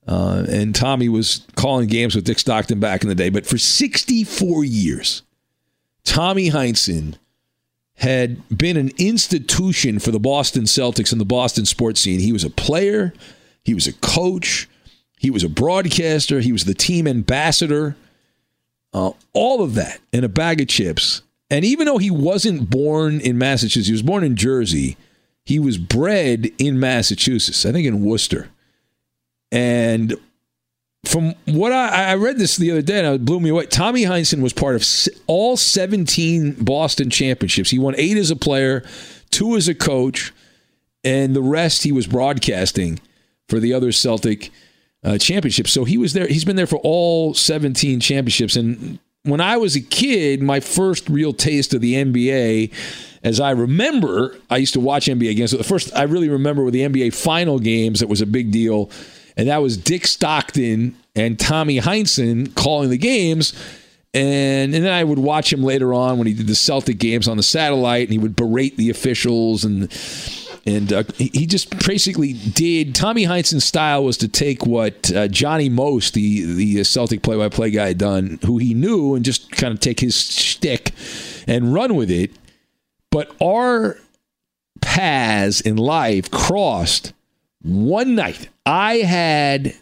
[0.07, 3.29] uh, and Tommy was calling games with Dick Stockton back in the day.
[3.29, 5.23] But for 64 years,
[6.03, 7.15] Tommy Heinsohn
[7.95, 12.19] had been an institution for the Boston Celtics and the Boston sports scene.
[12.19, 13.13] He was a player,
[13.63, 14.69] he was a coach,
[15.17, 17.95] he was a broadcaster, he was the team ambassador,
[18.93, 21.23] uh, all of that in a bag of chips.
[21.51, 24.95] And even though he wasn't born in Massachusetts, he was born in Jersey,
[25.43, 28.49] he was bred in Massachusetts, I think in Worcester.
[29.51, 30.15] And
[31.03, 33.65] from what I, I read this the other day and it blew me away.
[33.65, 34.87] Tommy Heinsohn was part of
[35.27, 37.69] all 17 Boston championships.
[37.69, 38.83] He won eight as a player,
[39.29, 40.31] two as a coach,
[41.03, 42.99] and the rest he was broadcasting
[43.49, 44.51] for the other Celtic
[45.03, 45.73] uh, championships.
[45.73, 46.27] So he was there.
[46.27, 48.55] He's been there for all 17 championships.
[48.55, 52.73] And when I was a kid, my first real taste of the NBA,
[53.23, 55.51] as I remember, I used to watch NBA games.
[55.51, 57.99] So the first I really remember were the NBA final games.
[57.99, 58.89] That was a big deal
[59.37, 63.53] and that was Dick Stockton and Tommy Heinsohn calling the games.
[64.13, 67.27] And, and then I would watch him later on when he did the Celtic games
[67.27, 69.89] on the satellite, and he would berate the officials, and
[70.65, 72.93] and uh, he just basically did.
[72.93, 77.87] Tommy Heinsohn's style was to take what uh, Johnny Most, the the Celtic play-by-play guy,
[77.87, 80.91] had done, who he knew, and just kind of take his shtick
[81.47, 82.31] and run with it.
[83.11, 83.97] But our
[84.81, 87.13] paths in life crossed
[87.61, 88.49] one night.
[88.65, 89.75] I had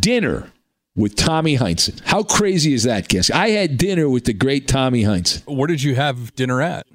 [0.00, 0.50] dinner
[0.96, 2.00] with Tommy Heinsohn.
[2.04, 3.30] How crazy is that, guess?
[3.30, 5.42] I had dinner with the great Tommy Heinsohn.
[5.46, 6.86] Where did you have dinner at?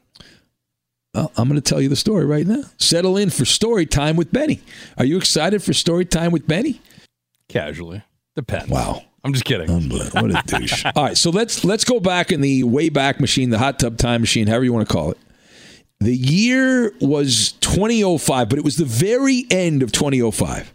[1.19, 2.63] Well, I'm going to tell you the story right now.
[2.77, 4.61] Settle in for story time with Benny.
[4.97, 6.81] Are you excited for story time with Benny?
[7.49, 8.03] Casually,
[8.37, 8.69] depends.
[8.69, 9.03] Wow.
[9.21, 9.89] I'm just kidding.
[9.89, 10.85] What a douche.
[10.95, 13.97] All right, so let's let's go back in the way back machine, the hot tub
[13.97, 15.17] time machine, however you want to call it.
[15.99, 20.73] The year was 2005, but it was the very end of 2005.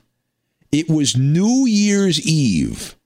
[0.72, 2.96] It was New Year's Eve,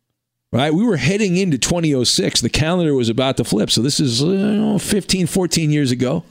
[0.51, 0.75] right?
[0.75, 2.41] We were heading into 2006.
[2.41, 3.71] The calendar was about to flip.
[3.71, 6.25] So this is uh, 15, 14 years ago.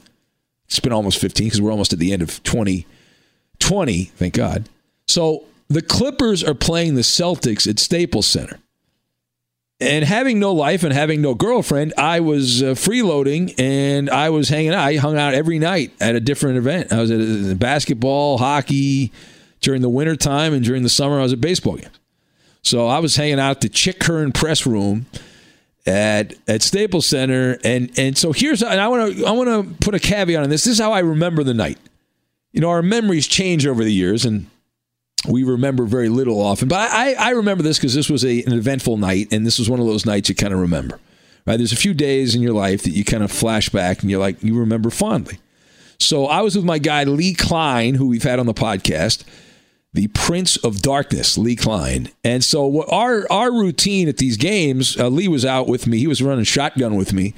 [0.68, 4.68] It's been almost 15 because we're almost at the end of 2020, thank God.
[5.06, 8.58] So the Clippers are playing the Celtics at Staples Center.
[9.80, 14.48] And having no life and having no girlfriend, I was uh, freeloading and I was
[14.48, 14.80] hanging out.
[14.80, 16.92] I hung out every night at a different event.
[16.92, 19.12] I was at uh, basketball, hockey
[19.60, 21.98] during the winter time, and during the summer, I was at baseball games.
[22.62, 25.06] So I was hanging out at the Chick Hearn press room
[25.88, 29.84] at at Staples Center, and and so here's and I want to I want to
[29.84, 30.64] put a caveat on this.
[30.64, 31.78] This is how I remember the night.
[32.52, 34.46] You know, our memories change over the years, and
[35.28, 36.68] we remember very little often.
[36.68, 39.68] But I, I remember this because this was a, an eventful night, and this was
[39.68, 41.00] one of those nights you kind of remember.
[41.46, 41.56] Right?
[41.56, 44.20] There's a few days in your life that you kind of flash back and you're
[44.20, 45.38] like you remember fondly.
[45.98, 49.24] So I was with my guy Lee Klein, who we've had on the podcast,
[49.92, 52.10] the Prince of Darkness, Lee Klein.
[52.22, 55.98] And so what our our routine at these games, uh, Lee was out with me.
[55.98, 57.34] He was running shotgun with me.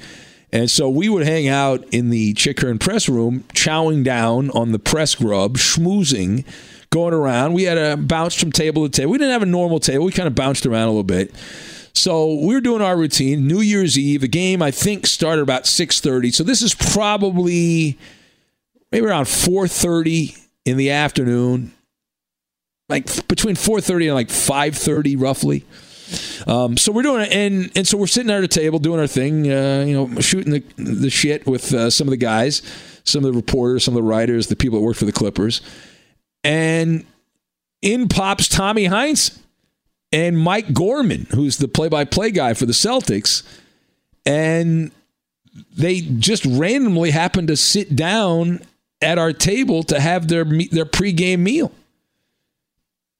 [0.53, 4.73] And so we would hang out in the Chick Hearn press room, chowing down on
[4.73, 6.45] the press grub, schmoozing,
[6.89, 7.53] going around.
[7.53, 9.13] We had a bounce from table to table.
[9.13, 10.03] We didn't have a normal table.
[10.03, 11.33] We kind of bounced around a little bit.
[11.93, 13.47] So we were doing our routine.
[13.47, 14.21] New Year's Eve.
[14.21, 16.31] The game I think started about six thirty.
[16.31, 17.97] So this is probably
[18.91, 21.71] maybe around four thirty in the afternoon,
[22.91, 25.65] like between four thirty and like five thirty roughly.
[26.45, 29.07] Um, so we're doing it, and and so we're sitting at a table doing our
[29.07, 32.61] thing, uh, you know, shooting the the shit with uh, some of the guys,
[33.03, 35.61] some of the reporters, some of the writers, the people that work for the Clippers,
[36.43, 37.05] and
[37.81, 39.39] in pops Tommy Heinz,
[40.11, 43.43] and Mike Gorman, who's the play-by-play guy for the Celtics,
[44.25, 44.91] and
[45.75, 48.59] they just randomly happened to sit down
[49.01, 51.71] at our table to have their their pregame meal.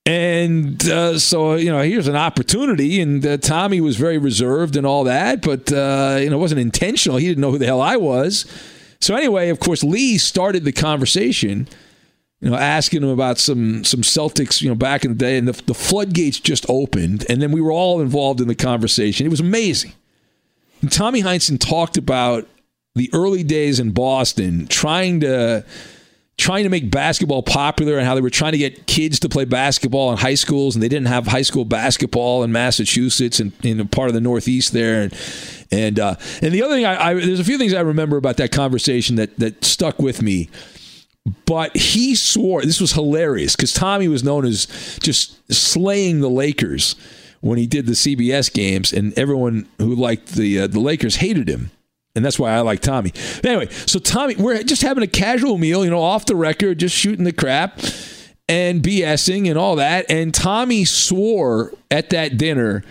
[0.06, 3.02] And uh, so, you know, here's an opportunity.
[3.02, 6.62] And uh, Tommy was very reserved and all that, but, uh, you know, it wasn't
[6.62, 7.18] intentional.
[7.18, 8.46] He didn't know who the hell I was.
[9.00, 11.68] So, anyway, of course, Lee started the conversation,
[12.40, 15.38] you know, asking him about some some Celtics, you know, back in the day.
[15.38, 17.26] And the, the floodgates just opened.
[17.30, 19.26] And then we were all involved in the conversation.
[19.28, 19.94] It was amazing.
[20.82, 22.48] And Tommy Heinsohn talked about
[22.96, 25.64] the early days in Boston trying to
[26.38, 29.46] trying to make basketball popular and how they were trying to get kids to play
[29.46, 33.80] basketball in high schools and they didn't have high school basketball in Massachusetts and in
[33.80, 35.04] a part of the Northeast there.
[35.04, 35.18] And
[35.72, 38.38] and uh, and the other thing I, I there's a few things I remember about
[38.38, 40.50] that conversation that that stuck with me.
[41.46, 44.66] But he swore this was hilarious because Tommy was known as
[45.02, 46.96] just slaying the Lakers
[47.42, 51.48] when he did the CBS games, and everyone who liked the uh, the Lakers hated
[51.48, 51.72] him
[52.16, 53.14] and that's why I like Tommy.
[53.44, 56.96] Anyway, so Tommy, we're just having a casual meal, you know, off the record, just
[56.96, 57.80] shooting the crap
[58.50, 60.06] and BSing and all that.
[60.10, 62.84] And Tommy swore at that dinner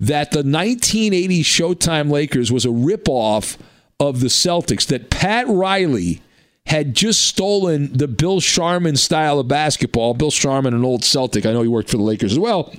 [0.00, 3.56] that the 1980 Showtime Lakers was a ripoff
[4.00, 6.20] of the Celtics, that Pat Riley
[6.66, 10.14] had just stolen the Bill Sharman style of basketball.
[10.14, 11.46] Bill Sharman, an old Celtic.
[11.46, 12.74] I know he worked for the Lakers as well.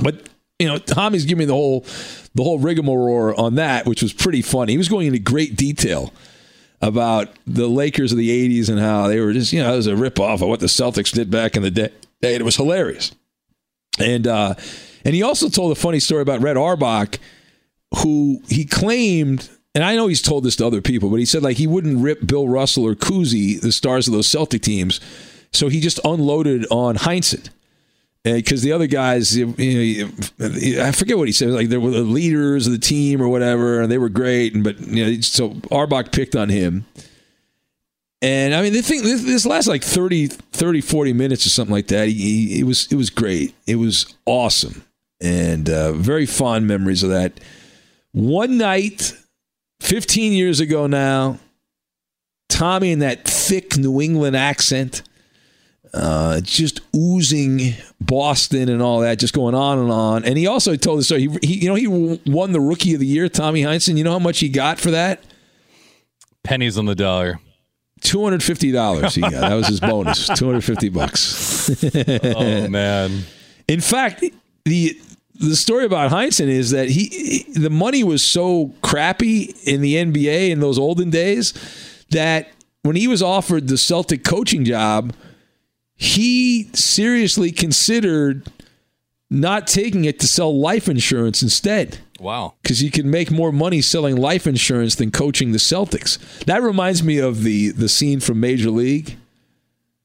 [0.00, 0.28] But,
[0.58, 1.84] you know, Tommy's giving me the whole
[2.38, 4.70] the whole rigmarole on that, which was pretty funny.
[4.70, 6.12] He was going into great detail
[6.80, 8.30] about the Lakers of the
[8.60, 10.66] 80s and how they were just, you know, it was a ripoff of what the
[10.66, 11.90] Celtics did back in the day.
[12.22, 13.10] And it was hilarious.
[13.98, 14.54] And uh,
[15.04, 17.18] and he also told a funny story about Red Auerbach,
[18.04, 21.42] who he claimed, and I know he's told this to other people, but he said
[21.42, 25.00] like he wouldn't rip Bill Russell or Cousy, the stars of those Celtic teams,
[25.52, 27.48] so he just unloaded on Heinsohn
[28.36, 31.50] because the other guys, you know, I forget what he said.
[31.50, 34.54] Like they were the leaders of the team or whatever, and they were great.
[34.54, 36.86] And but you know, so Auerbach picked on him.
[38.20, 41.74] And I mean, the thing this, this last like 30, 30, 40 minutes or something
[41.74, 42.08] like that.
[42.08, 43.54] He, it was it was great.
[43.66, 44.84] It was awesome,
[45.20, 47.38] and uh, very fond memories of that.
[48.12, 49.12] One night,
[49.80, 51.38] fifteen years ago now,
[52.48, 55.02] Tommy in that thick New England accent
[55.94, 60.24] uh, just oozing Boston and all that, just going on and on.
[60.24, 61.16] And he also told us so.
[61.16, 61.86] He, he, you know, he
[62.30, 63.96] won the Rookie of the Year, Tommy Heinsohn.
[63.96, 65.22] You know how much he got for that?
[66.44, 67.40] Pennies on the dollar.
[68.00, 69.14] Two hundred fifty dollars.
[69.14, 70.28] He got that was his bonus.
[70.38, 71.84] Two hundred fifty bucks.
[71.84, 73.22] oh man!
[73.66, 74.24] In fact,
[74.64, 74.98] the
[75.34, 80.50] the story about Heinsohn is that he the money was so crappy in the NBA
[80.50, 81.54] in those olden days
[82.10, 82.48] that
[82.82, 85.12] when he was offered the Celtic coaching job
[85.98, 88.46] he seriously considered
[89.30, 91.98] not taking it to sell life insurance instead.
[92.20, 92.54] Wow.
[92.62, 96.18] Because you can make more money selling life insurance than coaching the Celtics.
[96.44, 99.18] That reminds me of the the scene from Major League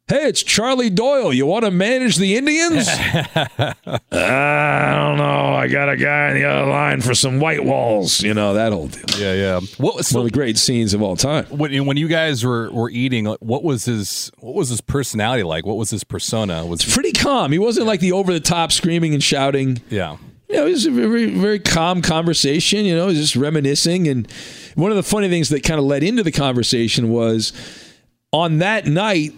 [0.10, 1.32] Hey, it's Charlie Doyle.
[1.32, 2.88] You want to manage the Indians?
[2.90, 3.74] I
[4.12, 5.54] don't know.
[5.56, 8.22] I got a guy on the other line for some white walls.
[8.22, 9.18] You know that whole deal.
[9.18, 9.60] Yeah, yeah.
[9.78, 11.46] What was one of the great scenes of all time?
[11.46, 15.66] When, when you guys were, were eating, what was his what was his personality like?
[15.66, 16.66] What was his persona?
[16.66, 17.54] Was it's pretty calm.
[17.54, 19.82] He wasn't like the over the top screaming and shouting.
[19.90, 20.18] Yeah.
[20.50, 22.84] You know, it was a very very calm conversation.
[22.84, 24.10] You know, just reminiscing.
[24.10, 24.30] And
[24.76, 27.54] one of the funny things that kind of led into the conversation was
[28.34, 29.34] on that night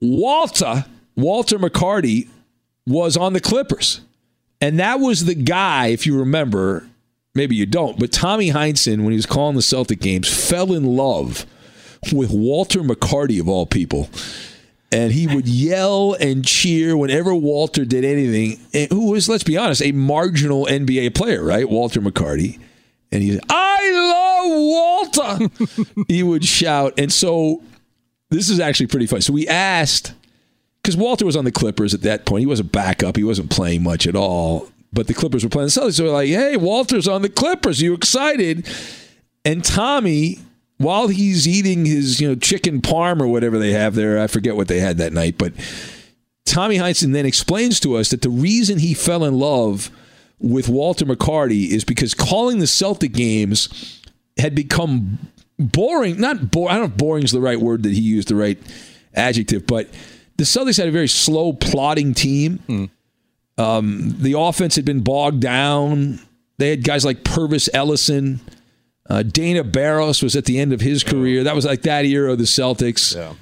[0.00, 0.84] Walter,
[1.16, 2.28] Walter McCarty,
[2.86, 4.00] was on the Clippers.
[4.60, 6.88] And that was the guy, if you remember,
[7.34, 10.96] maybe you don't, but Tommy Heinsohn, when he was calling the Celtic games, fell in
[10.96, 11.44] love
[12.12, 14.08] with Walter McCarty, of all people.
[14.92, 18.88] And he would yell and cheer whenever Walter did anything.
[18.90, 21.68] Who was, let's be honest, a marginal NBA player, right?
[21.68, 22.60] Walter McCarty.
[23.10, 23.90] And he said, I
[25.12, 26.04] love Walter.
[26.08, 26.94] he would shout.
[26.98, 27.62] And so
[28.30, 29.22] this is actually pretty funny.
[29.22, 30.14] So we asked
[30.82, 32.40] because Walter was on the Clippers at that point.
[32.40, 33.16] He wasn't backup.
[33.16, 34.68] He wasn't playing much at all.
[34.92, 35.94] But the Clippers were playing the Celtics.
[35.94, 37.80] So we're like, "Hey, Walter's on the Clippers.
[37.80, 38.66] Are you excited?"
[39.44, 40.38] And Tommy,
[40.78, 44.56] while he's eating his you know chicken parm or whatever they have there, I forget
[44.56, 45.52] what they had that night, but
[46.44, 49.90] Tommy Heinsohn then explains to us that the reason he fell in love
[50.38, 54.00] with Walter McCarty is because calling the Celtic games
[54.38, 55.18] had become
[55.58, 56.20] boring.
[56.20, 56.70] Not boring.
[56.70, 58.58] I don't know if boring is the right word that he used, the right
[59.14, 59.88] adjective, but
[60.36, 62.58] the Celtics had a very slow, plodding team.
[62.68, 62.90] Mm.
[63.58, 66.20] Um, the offense had been bogged down.
[66.58, 68.40] They had guys like Pervis Ellison.
[69.08, 71.44] Uh, Dana Barros was at the end of his career.
[71.44, 73.14] That was like that era of the Celtics.
[73.14, 73.34] Yeah.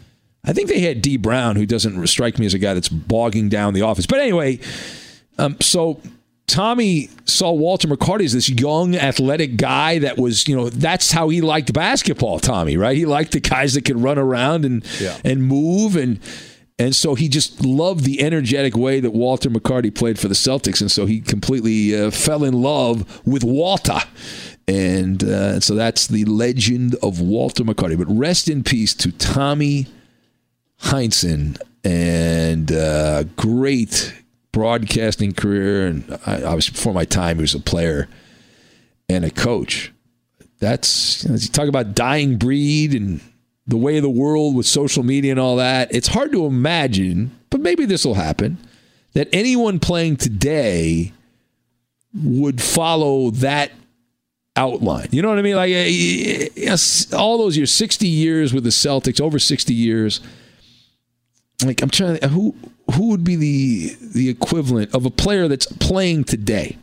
[0.45, 3.49] I think they had Dee Brown, who doesn't strike me as a guy that's bogging
[3.49, 4.07] down the office.
[4.07, 4.61] But anyway,
[5.39, 6.01] um, so
[6.47, 11.29] Tommy saw Walter McCarty as this young, athletic guy that was, you know, that's how
[11.31, 12.39] he liked basketball.
[12.39, 12.97] Tommy, right?
[12.97, 15.17] He liked the guys that could run around and Yeah.
[15.25, 16.21] and move and.
[16.77, 20.81] And so he just loved the energetic way that Walter McCarty played for the Celtics,
[20.81, 24.01] and so he completely uh, fell in love with Walter.
[24.67, 27.97] And uh, so that's the legend of Walter McCarty.
[27.97, 29.87] But rest in peace to Tommy
[30.83, 34.13] Heinsohn and uh, great
[34.55, 35.87] broadcasting career.
[35.87, 38.09] And I, I was before my time, he was a player
[39.09, 39.93] and a coach.
[40.61, 43.21] That's you, know, you talk about dying breed and
[43.67, 45.95] the way of the world with social media and all that.
[45.95, 48.57] It's hard to imagine, but maybe this will happen
[49.13, 51.13] that anyone playing today
[52.15, 53.73] would follow that
[54.57, 55.09] outline.
[55.11, 55.57] You know what I mean?
[55.57, 60.21] Like uh, yes, all those years, sixty years with the Celtics, over sixty years.
[61.65, 62.55] Like I'm trying to who
[62.93, 66.79] who would be the the equivalent of a player that's playing today?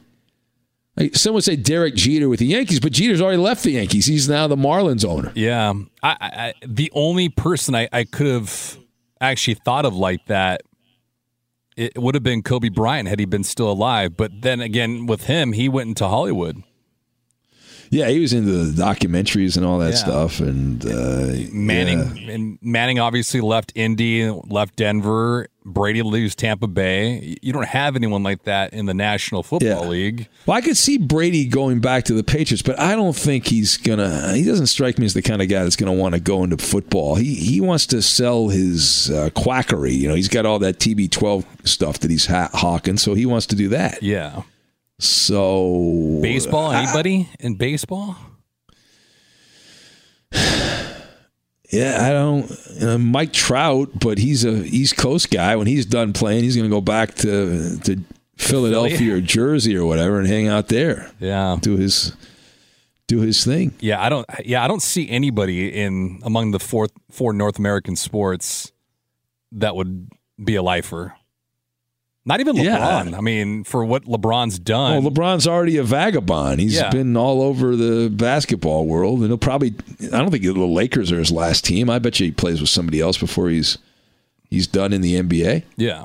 [0.97, 4.05] Like some would say Derek Jeter with the Yankees, but Jeter's already left the Yankees.
[4.07, 5.31] He's now the Marlins owner.
[5.35, 5.73] Yeah,
[6.03, 8.77] I, I, I- the only person I, I could have
[9.21, 10.61] actually thought of like that,
[11.77, 14.17] it would have been Kobe Bryant had he been still alive.
[14.17, 16.61] But then again, with him, he went into Hollywood.
[17.89, 19.95] Yeah, he was into the documentaries and all that Yeah.
[19.95, 22.31] stuff, and uh, Manning yeah.
[22.33, 25.47] and Manning obviously left Indy, left Denver.
[25.63, 27.37] Brady leaves Tampa Bay.
[27.41, 30.27] You don't have anyone like that in the National Football League.
[30.45, 33.77] Well, I could see Brady going back to the Patriots, but I don't think he's
[33.77, 34.33] gonna.
[34.33, 36.57] He doesn't strike me as the kind of guy that's gonna want to go into
[36.57, 37.15] football.
[37.15, 39.93] He he wants to sell his uh, quackery.
[39.93, 43.45] You know, he's got all that TB12 stuff that he's ha- hawking, so he wants
[43.47, 44.01] to do that.
[44.01, 44.43] Yeah.
[44.99, 46.71] So Baseball?
[46.71, 48.15] Anybody in baseball?
[51.71, 52.49] Yeah, I don't.
[52.73, 55.55] You know, Mike Trout, but he's a East Coast guy.
[55.55, 58.03] When he's done playing, he's going to go back to to
[58.37, 59.11] Philadelphia Philly?
[59.11, 61.11] or Jersey or whatever and hang out there.
[61.19, 62.13] Yeah, do his
[63.07, 63.73] do his thing.
[63.79, 64.25] Yeah, I don't.
[64.45, 68.71] Yeah, I don't see anybody in among the four four North American sports
[69.53, 70.09] that would
[70.43, 71.15] be a lifer.
[72.23, 72.77] Not even Yeah.
[72.77, 73.17] LeBron.
[73.17, 75.03] I mean, for what LeBron's done.
[75.03, 76.59] Oh, LeBron's already a vagabond.
[76.61, 76.89] He's Yeah.
[76.91, 79.73] been all over the basketball world, and he'll probably.
[80.13, 81.89] I don't think the Lakers are his last team.
[81.89, 83.79] I bet you he plays with somebody else before he's
[84.49, 85.63] he's done in the NBA.
[85.77, 86.03] yeah,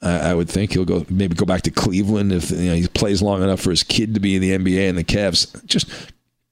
[0.00, 2.86] I, I would think he'll go maybe go back to Cleveland if you know he
[2.86, 5.86] plays long enough for his kid to be in the NBA, and the Cavs just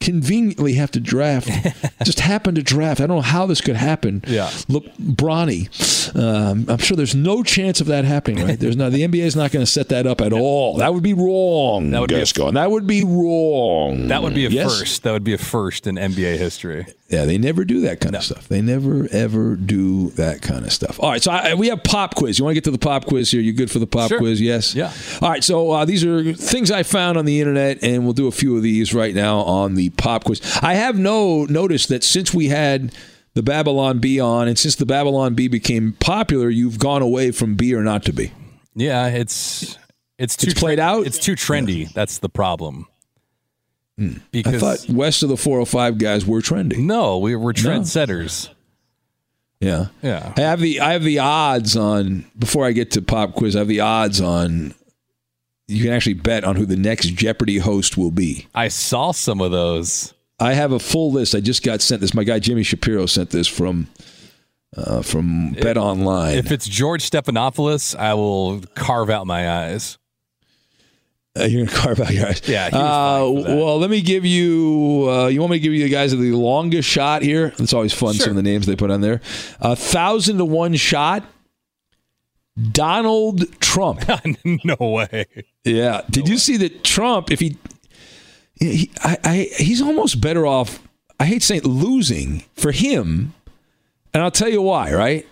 [0.00, 1.48] conveniently have to draft.
[2.04, 3.00] just happen to draft.
[3.00, 4.22] I don't know how this could happen.
[4.26, 4.50] Yeah.
[4.68, 5.68] Look, Bronny.
[6.16, 8.44] Um, I'm sure there's no chance of that happening.
[8.44, 8.58] Right?
[8.58, 8.92] There's not.
[8.92, 10.78] The NBA is not going to set that up at all.
[10.78, 11.90] That would be wrong.
[11.90, 14.08] That would be a- That would be wrong.
[14.08, 14.78] that would be a Yes?
[14.78, 15.02] first.
[15.02, 16.86] That would be a first in NBA history.
[17.10, 18.48] Yeah, they never do that kind of stuff.
[18.48, 21.00] They never ever do that kind of stuff.
[21.00, 22.38] All right, so I, we have pop quiz.
[22.38, 23.40] You want to get to the pop quiz here?
[23.40, 24.18] You good for the pop Sure.
[24.18, 24.40] quiz?
[24.42, 24.74] Yes.
[24.74, 24.92] Yeah.
[25.22, 28.26] All right, so uh, these are things I found on the internet, and we'll do
[28.26, 30.40] a few of these right now on the pop quiz.
[30.62, 32.94] I have no noticed that since we had
[33.34, 37.54] the Babylon Bee on, and since the Babylon Bee became popular, you've gone away from
[37.54, 38.32] be or not to be.
[38.74, 39.78] Yeah, it's
[40.18, 41.06] it's too It's played out?
[41.06, 41.92] It's too trendy.
[41.92, 42.86] That's the problem.
[43.96, 44.14] Hmm.
[44.16, 46.86] I Because thought west of the 405 guys were trending.
[46.86, 48.48] no, we were trendsetters.
[49.60, 49.86] Yeah.
[50.02, 50.32] Yeah.
[50.36, 53.56] I have the I have the odds on before I get to pop quiz.
[53.56, 54.74] I have the odds on.
[55.68, 58.46] You can actually bet on who the next Jeopardy host will be.
[58.54, 60.14] I saw some of those.
[60.40, 61.34] I have a full list.
[61.34, 62.14] I just got sent this.
[62.14, 63.88] My guy Jimmy Shapiro sent this from
[64.76, 66.36] uh, from Bet Online.
[66.38, 69.98] If it's George Stephanopoulos, I will carve out my eyes.
[71.38, 72.40] Uh, you're gonna carve out your eyes.
[72.48, 73.56] Yeah, Uh, fine for that.
[73.56, 75.06] well, let me give you.
[75.10, 77.52] Uh, you want me to give you the guys of the longest shot here?
[77.58, 78.14] It's always fun.
[78.14, 79.20] Some of the names they put on there.
[79.60, 81.24] A thousand to one shot.
[82.72, 84.04] Donald Trump.
[84.64, 85.26] no way.
[85.64, 86.02] Yeah.
[86.10, 87.30] Did you see that Trump?
[87.30, 87.56] If he,
[88.54, 90.82] he I, I, he's almost better off.
[91.20, 93.34] I hate saying losing for him,
[94.14, 94.92] and I'll tell you why.
[94.92, 95.26] Right?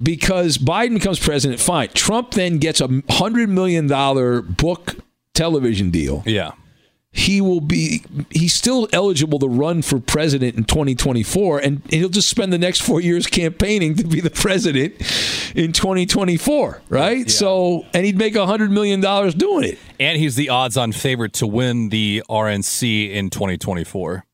[0.00, 1.60] Because Biden becomes president.
[1.60, 1.90] Fine.
[1.90, 4.96] Trump then gets a hundred million dollar book
[5.34, 6.22] television deal.
[6.26, 6.52] Yeah.
[7.10, 8.04] He will be.
[8.30, 12.82] He's still eligible to run for president in 2024, and he'll just spend the next
[12.82, 14.94] four years campaigning to be the president
[15.56, 16.82] in 2024.
[16.90, 17.30] Right?
[17.30, 19.78] So, and he'd make a hundred million dollars doing it.
[19.98, 24.24] And he's the odds-on favorite to win the RNC in 2024.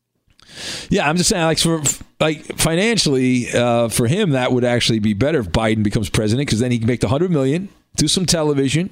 [0.89, 1.81] Yeah, I'm just saying, like for
[2.19, 6.59] like financially, uh, for him, that would actually be better if Biden becomes president because
[6.59, 8.89] then he can make the hundred million, do some television,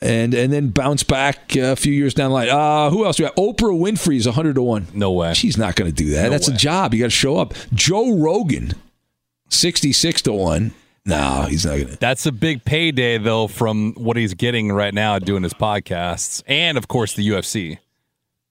[0.00, 2.48] and and then bounce back uh, a few years down the line.
[2.48, 3.16] Uh, who else?
[3.16, 4.86] do We got Oprah Winfrey's hundred to one.
[4.94, 5.34] No way.
[5.34, 6.24] She's not going to do that.
[6.24, 6.54] No That's way.
[6.54, 6.94] a job.
[6.94, 7.54] You got to show up.
[7.74, 8.72] Joe Rogan,
[9.50, 10.72] sixty six to one.
[11.04, 11.96] No, he's not gonna.
[11.96, 16.76] That's a big payday though from what he's getting right now doing his podcasts, and
[16.76, 17.78] of course the UFC.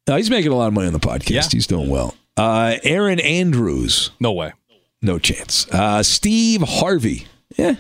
[0.08, 1.30] No, he's making a lot of money on the podcast.
[1.30, 1.44] Yeah.
[1.52, 2.16] He's doing well.
[2.38, 4.54] Uh, Erin Andrews, No way.
[5.02, 5.68] no chance.
[5.72, 7.28] Uh, Steve Harvey,
[7.58, 7.76] yeah,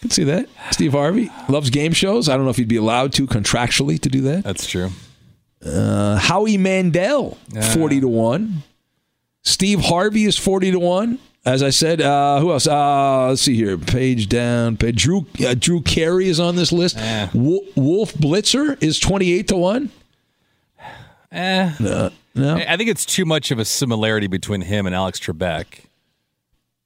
[0.00, 0.48] can see that.
[0.70, 2.28] Steve Harvey loves game shows.
[2.28, 4.44] I don't know if he'd be allowed to contractually to do that.
[4.44, 4.90] That's true.
[5.64, 7.36] Uh, Howie Mandel,
[7.74, 8.62] forty to one.
[9.44, 11.18] Steve Harvey is forty to one.
[11.44, 12.66] As I said, uh, who else?
[12.66, 13.78] Uh, let's see here.
[13.78, 14.76] Page down.
[14.76, 15.02] Page.
[15.02, 16.96] Drew uh, Drew Carey is on this list.
[17.34, 19.90] Wo- Wolf Blitzer is twenty eight to one.
[21.32, 21.72] Eh.
[21.78, 22.56] No, no.
[22.56, 25.84] I think it's too much of a similarity between him and Alex Trebek.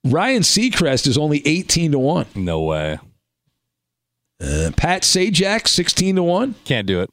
[0.04, 2.26] Ryan Seacrest is only eighteen to one.
[2.34, 2.98] No way.
[4.40, 6.54] Uh, Pat Sajak sixteen to one.
[6.64, 7.10] Can't do it.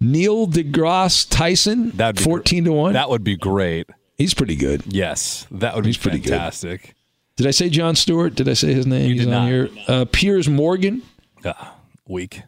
[0.00, 2.94] Neil deGrasse Tyson That'd be fourteen to one.
[2.94, 3.88] That would be great.
[4.16, 4.82] He's pretty good.
[4.86, 6.30] Yes, that would He's be pretty good.
[6.30, 6.94] fantastic.
[7.36, 8.34] Did I say Jon Stewart?
[8.34, 9.08] Did I say his name?
[9.08, 9.48] You He's on not.
[9.48, 9.68] here.
[9.88, 11.02] Uh, Piers Morgan.
[11.44, 11.74] Ah,
[12.06, 12.42] weak.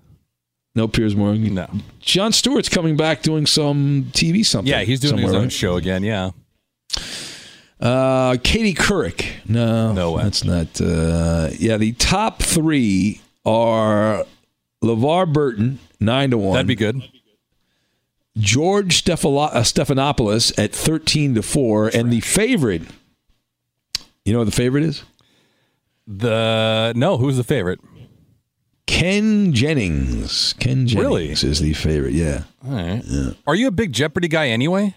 [0.74, 1.54] No Piers Morgan.
[1.54, 1.68] No.
[2.00, 4.70] Jon Stewart's coming back doing some TV something.
[4.70, 5.52] Yeah, he's doing his own right?
[5.52, 6.02] show again.
[6.02, 6.30] Yeah.
[7.80, 9.26] Uh, Katie Couric.
[9.48, 10.22] No, No way.
[10.22, 10.80] That's not.
[10.80, 14.24] Uh, yeah, the top three are
[14.82, 16.54] LeVar Burton, nine to one.
[16.54, 17.02] That'd be good.
[18.38, 22.82] George Stephalo- uh, Stephanopoulos at thirteen to four, and the favorite.
[24.24, 25.04] You know what the favorite is?
[26.06, 27.80] The no, who's the favorite?
[28.86, 30.54] Ken Jennings.
[30.58, 31.30] Ken Jennings Really?
[31.30, 32.12] is the favorite.
[32.14, 32.42] Yeah.
[32.66, 33.02] All right.
[33.46, 34.94] Are you a big Jeopardy guy anyway?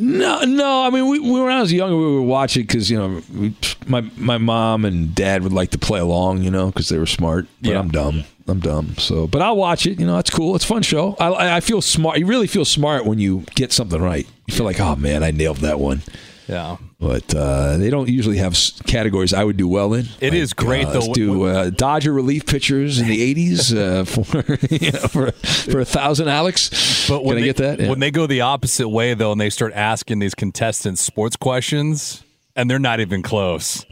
[0.00, 0.84] No, no.
[0.84, 3.20] I mean, we, we when I was younger, we would watch it because you know,
[3.36, 3.54] we,
[3.86, 7.06] my my mom and dad would like to play along, you know, because they were
[7.06, 7.46] smart.
[7.60, 7.80] But Yeah.
[7.80, 8.22] I'm dumb.
[8.46, 8.94] I'm dumb.
[8.96, 9.98] So, but I'll watch it.
[9.98, 10.54] You know, it's cool.
[10.54, 11.16] It's a fun show.
[11.18, 12.18] I- I I feel smart.
[12.18, 14.26] You really feel smart when you get something right.
[14.46, 16.02] You feel like, oh man, I nailed that one.
[16.46, 16.76] Yeah.
[17.00, 20.06] But uh, they don't usually have categories I would do well in.
[20.20, 20.98] It is great Uh, though.
[20.98, 24.38] let's do uh, Dodger relief pitchers in the '80s uh, for
[24.74, 27.06] you know, for for a thousand, Alex.
[27.08, 27.80] But when Can I they, get that?
[27.80, 27.88] Yeah.
[27.90, 32.24] When they go the opposite way though, and they start asking these contestants sports questions,
[32.56, 33.86] and they're not even close.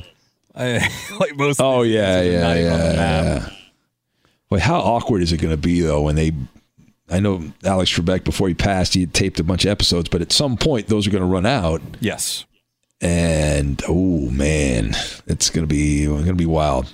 [0.53, 0.89] I,
[1.21, 1.61] like most.
[1.61, 3.51] Oh yeah, yeah, not even on the yeah, yeah.
[4.51, 6.33] Wait, how awkward is it going to be though when they?
[7.09, 10.23] I know Alex Trebek before he passed, he had taped a bunch of episodes, but
[10.23, 12.45] at some point those are going to run out, Yes.
[13.01, 14.95] And oh man,
[15.27, 16.93] it's to be to be wild.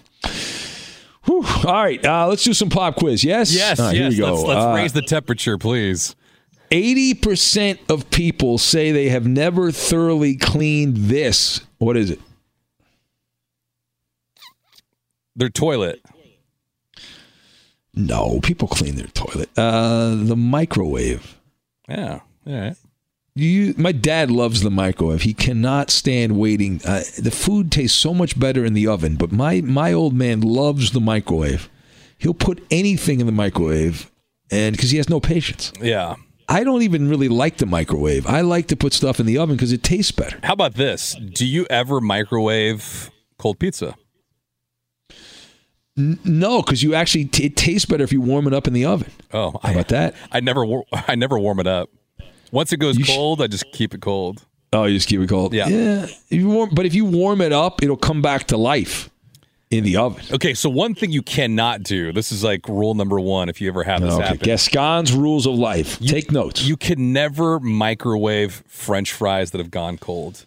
[1.24, 1.44] Whew.
[1.64, 3.22] All right, uh, let's do some pop quiz.
[3.22, 3.78] Yes, Yes.
[3.78, 4.14] Right, yes.
[4.14, 4.34] Here we go.
[4.34, 6.16] Let's, let's Uh, raise the temperature, please.
[6.72, 11.61] 80% of people say they have never thoroughly cleaned this.
[11.78, 12.18] What is it?
[15.36, 16.03] Their toilet.
[17.94, 19.50] No, people clean their toilet.
[19.57, 21.38] Uh, the microwave.
[21.88, 22.20] Yeah.
[22.46, 22.76] All right.
[23.34, 25.22] You, my dad loves the microwave.
[25.22, 26.80] He cannot stand waiting.
[26.84, 30.42] Uh, the food tastes so much better in the oven, but my my old man
[30.42, 31.70] loves the microwave.
[32.18, 34.10] He'll put anything in the microwave,
[34.50, 35.72] and because he has no patience.
[35.80, 36.16] Yeah.
[36.48, 38.26] I don't even really like the microwave.
[38.26, 40.38] I like to put stuff in the oven because it tastes better.
[40.42, 41.14] How about this?
[41.14, 43.94] Do you ever microwave cold pizza?
[45.96, 48.74] N- no, because you actually t- it tastes better if you warm it up in
[48.74, 49.10] the oven.
[49.32, 50.14] Oh, How about that?
[50.30, 51.88] I never I never warm it up.
[52.53, 54.44] Once it goes cold, I just keep it cold.
[54.72, 55.53] Oh, you just keep it cold.
[55.53, 55.68] Yeah.
[55.68, 56.05] yeah.
[56.05, 59.11] If you warm, but if you warm it up, it'll come back to life
[59.70, 60.22] in the oven.
[60.32, 62.12] Okay, so one thing you cannot do.
[62.12, 63.48] This is like rule number one.
[63.48, 65.98] If you ever have this Okay, happen, Gascon's rules of life.
[66.00, 66.62] Take notes.
[66.62, 70.46] you can never microwave French fries that have gone cold.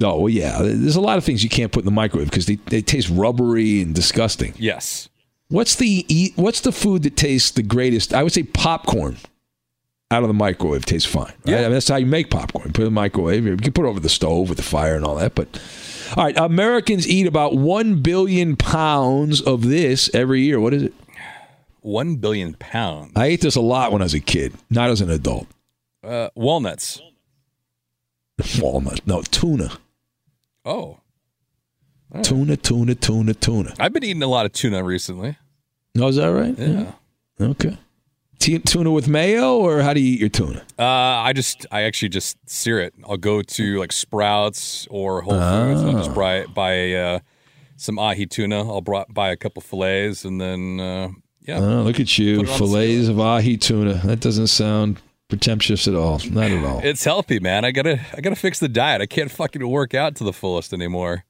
[0.00, 0.58] Oh, well, yeah.
[0.62, 3.08] There's a lot of things you can't put in the microwave because they, they taste
[3.10, 4.54] rubbery and disgusting.
[4.56, 5.08] Yes.
[5.48, 8.14] What's the What's the food that tastes the greatest?
[8.14, 9.16] I would say popcorn.
[10.10, 11.24] Out of the microwave tastes fine.
[11.26, 11.34] Right?
[11.44, 11.56] Yeah.
[11.58, 12.72] I mean, that's how you make popcorn.
[12.72, 13.44] Put it in the microwave.
[13.44, 15.34] You can put it over the stove with the fire and all that.
[15.34, 15.60] But
[16.16, 20.60] all right, Americans eat about one billion pounds of this every year.
[20.60, 20.94] What is it?
[21.80, 23.12] One billion pounds.
[23.16, 25.46] I ate this a lot when I was a kid, not as an adult.
[26.02, 27.00] Uh, walnuts.
[28.60, 29.72] Walnut, no tuna,
[30.64, 31.00] Oh,
[32.22, 33.74] tuna, tuna, tuna, tuna.
[33.80, 35.36] I've been eating a lot of tuna recently.
[35.94, 36.56] No, is that right?
[36.56, 36.92] Yeah.
[37.40, 37.76] Okay.
[38.38, 40.62] T- tuna with mayo, or how do you eat your tuna?
[40.78, 42.94] Uh, I just, I actually just sear it.
[43.08, 45.80] I'll go to like Sprouts or Whole Foods.
[45.82, 46.14] and I'll just Ah.
[46.14, 47.18] buy buy uh,
[47.76, 48.58] some ahi tuna.
[48.60, 51.08] I'll buy a couple fillets, and then uh,
[51.42, 53.94] yeah, Oh, look at you, Put it on the fillets of ahi tuna.
[54.04, 56.20] That doesn't sound pretentious at all.
[56.30, 56.80] Not at all.
[56.82, 57.64] it's healthy, man.
[57.64, 59.02] I gotta, I gotta fix the diet.
[59.02, 61.24] I can't fucking work out to the fullest anymore.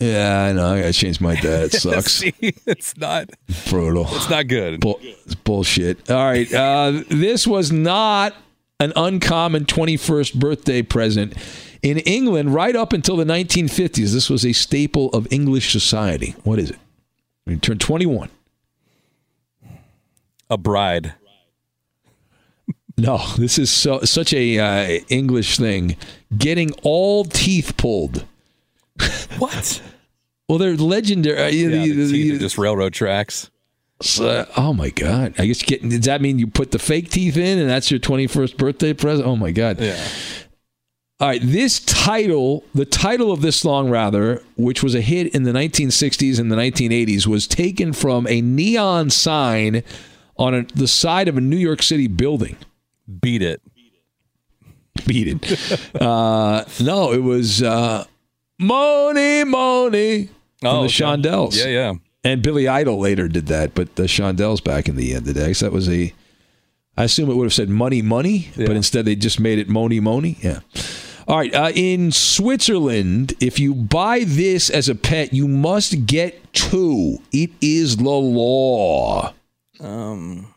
[0.00, 0.72] Yeah, I know.
[0.74, 1.64] I gotta change my dad.
[1.74, 2.12] It sucks.
[2.12, 3.30] See, it's not,
[3.68, 4.06] Brutal.
[4.10, 4.80] it's not good.
[4.80, 6.10] Bull, it's bullshit.
[6.10, 6.52] All right.
[6.52, 8.34] Uh, this was not
[8.80, 11.34] an uncommon 21st birthday present
[11.82, 16.34] In England, right up until the 1950s, this was a staple of English society.
[16.44, 16.78] What is it?
[17.44, 18.30] When you turn 21.
[20.48, 21.14] A bride.
[22.98, 25.96] No, this is so, such a uh, English thing.
[26.36, 28.24] Getting all teeth pulled.
[29.38, 29.80] What?
[30.50, 31.38] Well, they're legendary.
[31.38, 33.50] uh, Yeah, the- the the- just railroad tracks.
[34.02, 35.34] So, oh my god!
[35.38, 37.88] I guess you get, does that mean you put the fake teeth in, and that's
[37.90, 39.28] your twenty-first birthday present?
[39.28, 39.78] Oh my god!
[39.78, 40.02] Yeah.
[41.20, 45.42] All right, this title, the title of this song, rather, which was a hit in
[45.42, 49.82] the 1960s and the 1980s, was taken from a neon sign
[50.38, 52.56] on a, the side of a New York City building.
[53.20, 53.60] Beat it.
[55.06, 55.94] Beat it.
[56.00, 58.06] uh, no, it was uh,
[58.58, 60.30] Mony, Mony
[60.64, 60.88] Oh, the okay.
[60.88, 61.56] Shondells.
[61.56, 61.94] Yeah, yeah.
[62.22, 65.40] And Billy Idol later did that, but the Shondells back in the end of the
[65.40, 65.52] day.
[65.52, 66.12] So that was a.
[66.96, 70.00] I assume it would have said money, money, but instead they just made it money,
[70.00, 70.36] money.
[70.42, 70.60] Yeah.
[71.26, 71.54] All right.
[71.54, 77.18] Uh, in Switzerland, if you buy this as a pet, you must get two.
[77.32, 79.32] It is the law.
[79.78, 80.52] Um,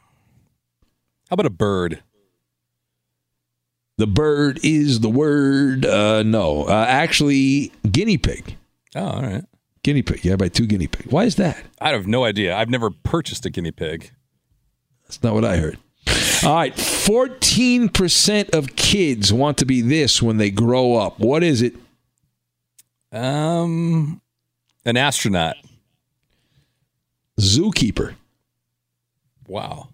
[1.30, 2.04] how about a bird?
[3.98, 5.86] The bird is the word.
[5.86, 8.58] Uh, no, uh, actually, guinea pig.
[8.96, 9.46] Oh, all right.
[9.84, 10.24] Guinea pig.
[10.24, 11.12] Yeah, I buy two guinea pig.
[11.12, 11.64] Why is that?
[11.80, 12.56] I have no idea.
[12.56, 14.12] I've never purchased a guinea pig.
[15.04, 15.78] That's not what I heard.
[16.44, 21.20] All right, 14% of kids want to be this when they grow up.
[21.20, 21.76] What is it?
[23.12, 24.22] Um,
[24.86, 25.56] an astronaut.
[27.40, 28.16] Zookeeper.
[29.48, 29.90] Wow.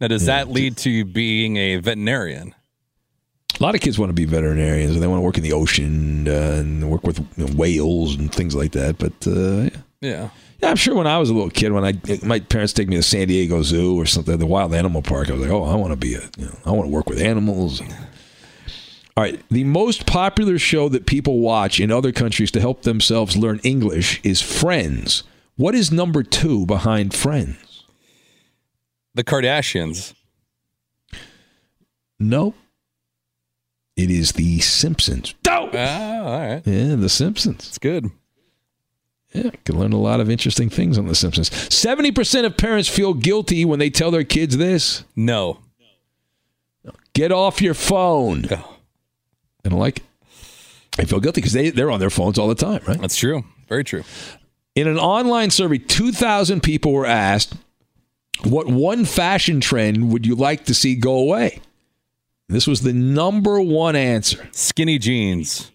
[0.00, 2.54] Now, does that lead to you being a veterinarian?
[3.60, 5.52] A lot of kids want to be veterinarians and they want to work in the
[5.52, 8.96] ocean uh, and work with you know, whales and things like that.
[8.96, 9.70] But uh, yeah.
[10.00, 10.30] Yeah.
[10.62, 12.96] Yeah, I'm sure when I was a little kid, when I my parents take me
[12.96, 15.74] to San Diego Zoo or something, the Wild Animal Park, I was like, oh, I
[15.74, 17.80] want to be a, you know, I want to work with animals.
[19.16, 23.36] All right, the most popular show that people watch in other countries to help themselves
[23.36, 25.22] learn English is Friends.
[25.56, 27.84] What is number two behind Friends?
[29.14, 30.14] The Kardashians.
[32.18, 32.54] Nope.
[34.00, 35.34] It is The Simpsons.
[35.46, 36.62] Oh, ah, all right.
[36.64, 37.68] Yeah, The Simpsons.
[37.68, 38.10] It's good.
[39.34, 41.50] Yeah, can learn a lot of interesting things on The Simpsons.
[41.50, 45.04] 70% of parents feel guilty when they tell their kids this.
[45.14, 45.58] No.
[47.12, 48.46] Get off your phone.
[48.46, 50.04] I don't like it.
[50.96, 52.98] They feel guilty because they, they're on their phones all the time, right?
[52.98, 53.44] That's true.
[53.68, 54.02] Very true.
[54.74, 57.52] In an online survey, 2,000 people were asked,
[58.44, 61.60] What one fashion trend would you like to see go away?
[62.50, 64.48] This was the number one answer.
[64.50, 65.70] Skinny jeans.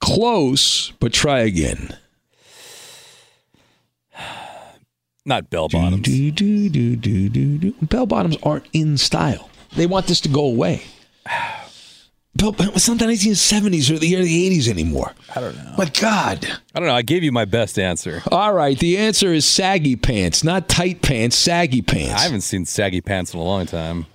[0.00, 1.94] Close, but try again.
[5.26, 6.00] Not bell bottoms.
[6.00, 7.74] Do, do, do, do, do, do.
[7.82, 9.50] Bell bottoms aren't in style.
[9.76, 10.84] They want this to go away.
[12.34, 15.12] Bell, it's not the 1970s or the year of the 80s anymore.
[15.34, 15.74] I don't know.
[15.76, 16.46] My God.
[16.74, 16.94] I don't know.
[16.94, 18.22] I gave you my best answer.
[18.30, 22.14] All right, the answer is saggy pants, not tight pants, saggy pants.
[22.14, 24.06] I haven't seen saggy pants in a long time.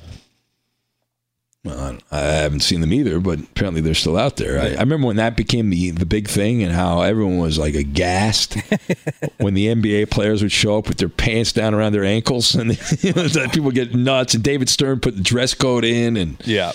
[1.65, 4.59] Well, I haven't seen them either, but apparently they're still out there.
[4.59, 7.73] I, I remember when that became the the big thing and how everyone was like
[7.73, 8.55] aghast
[9.37, 12.71] when the NBA players would show up with their pants down around their ankles, and
[13.01, 14.33] you know, people get nuts.
[14.33, 16.73] And David Stern put the dress code in, and Yeah.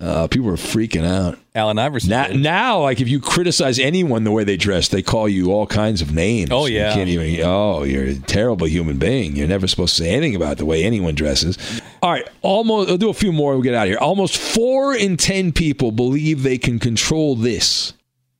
[0.00, 1.38] Uh, people are freaking out.
[1.56, 2.10] Allen Iverson.
[2.10, 5.66] Now, now, like if you criticize anyone the way they dress, they call you all
[5.66, 6.50] kinds of names.
[6.52, 6.90] Oh, yeah.
[6.90, 7.40] you can't even.
[7.44, 9.34] Oh, you're a terrible human being.
[9.34, 11.58] You're never supposed to say anything about the way anyone dresses.
[12.00, 12.90] All right, almost.
[12.90, 13.54] I'll do a few more.
[13.54, 13.98] We'll get out of here.
[13.98, 17.92] Almost four in ten people believe they can control this.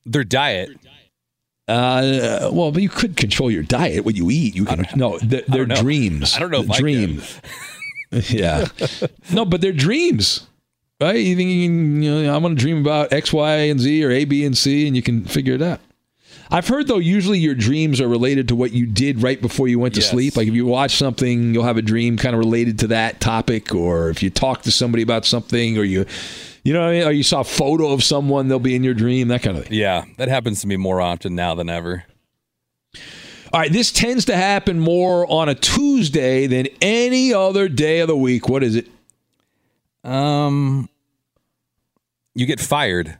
[0.05, 0.69] Their diet.
[1.67, 4.55] Uh, well, but you could control your diet, what you eat.
[4.55, 5.75] You can no, their, their know.
[5.75, 6.35] dreams.
[6.35, 7.39] I don't know I dreams.
[8.11, 8.65] yeah,
[9.31, 10.47] no, but they're dreams,
[11.01, 11.15] right?
[11.17, 12.03] You think you can?
[12.03, 14.57] You know, I'm going to dream about X, Y, and Z, or A, B, and
[14.57, 15.79] C, and you can figure it out.
[16.51, 19.77] I've heard though, usually your dreams are related to what you did right before you
[19.77, 20.09] went to Yes.
[20.09, 20.35] sleep.
[20.35, 23.73] Like if you watch something, you'll have a dream kind of related to that topic,
[23.75, 26.05] or if you talk to somebody about something, or you,
[26.63, 27.03] you know, I mean?
[27.03, 29.65] or you saw a photo of someone, they'll be in your dream, that kind of
[29.65, 29.73] thing.
[29.77, 32.05] Yeah, that happens to me more often now than ever.
[33.53, 38.07] All right, this tends to happen more on a Tuesday than any other day of
[38.07, 38.49] the week.
[38.49, 38.87] What is it?
[40.03, 40.89] Um,
[42.35, 43.17] you get fired.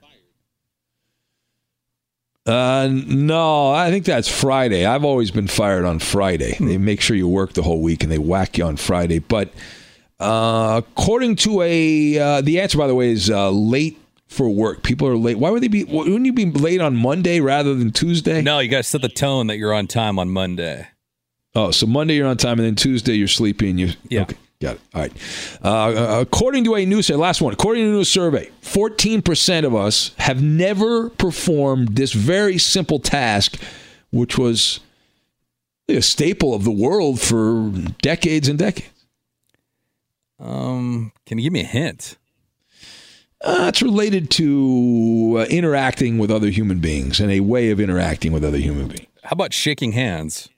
[2.46, 4.86] Uh, no, I think that's Friday.
[4.86, 6.56] I've always been fired on Friday.
[6.60, 9.20] They make sure you work the whole week and they whack you on Friday.
[9.20, 9.54] But
[10.20, 14.84] uh, according to a, uh, the answer by the way is uh, late for work.
[14.84, 15.38] People are late.
[15.38, 15.84] Why would they be?
[15.84, 18.42] Wouldn't you be late on Monday rather than Tuesday?
[18.42, 20.88] No, you got to set the tone that you're on time on Monday.
[21.56, 23.90] Oh, so Monday you're on time and then Tuesday you're sleepy and you.
[24.08, 24.22] Yeah.
[24.22, 24.38] Okay.
[24.62, 24.82] Got it.
[24.94, 25.14] All right.
[25.64, 27.54] Uh, according to a new survey, last one.
[27.54, 33.62] According to a new survey, 14% of us have never performed this very simple task,
[34.12, 34.82] which was
[35.88, 38.90] a staple of the world for decades and decades.
[40.40, 42.18] Um, can you give me a hint?
[43.42, 48.34] Uh, it's related to uh, interacting with other human beings and a way of interacting
[48.34, 49.08] with other human beings.
[49.24, 50.50] How about shaking hands?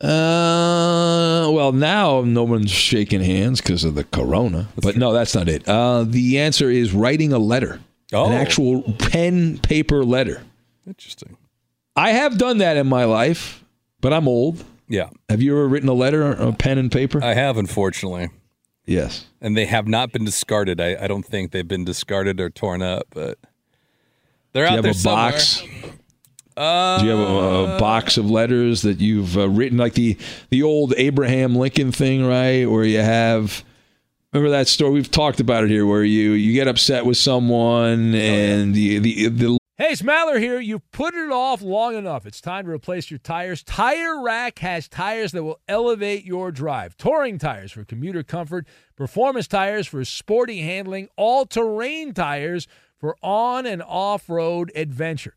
[0.00, 4.68] Uh, well, now no one's shaking hands because of the corona.
[4.76, 5.68] but no, that's not it.
[5.68, 7.80] Uh, the answer is writing a letter,
[8.12, 8.26] Oh.
[8.26, 10.42] an actual pen paper letter.
[10.86, 11.36] Interesting.
[11.96, 13.64] I have done that in my life,
[14.00, 14.64] but I'm old.
[14.88, 15.10] Yeah.
[15.28, 17.22] Have you ever written a letter on pen and paper?
[17.22, 18.28] I have, unfortunately.
[18.86, 19.26] Yes.
[19.40, 20.80] And they have not been discarded.
[20.80, 23.38] I, I don't think they've been discarded or torn up, but
[24.52, 25.30] they're Do you out have there a somewhere.
[25.32, 25.62] box?
[26.60, 30.18] Uh, Do you have a, a box of letters that you've uh, written, like the
[30.50, 32.66] the old Abraham Lincoln thing, right?
[32.66, 33.64] Where you have,
[34.32, 34.92] remember that story?
[34.92, 39.28] We've talked about it here, where you you get upset with someone and the the
[39.28, 40.60] the Hey, it's Maller here.
[40.60, 42.26] You've put it off long enough.
[42.26, 43.62] It's time to replace your tires.
[43.62, 46.98] Tire Rack has tires that will elevate your drive.
[46.98, 53.64] Touring tires for commuter comfort, performance tires for sporty handling, all terrain tires for on
[53.64, 55.36] and off road adventure.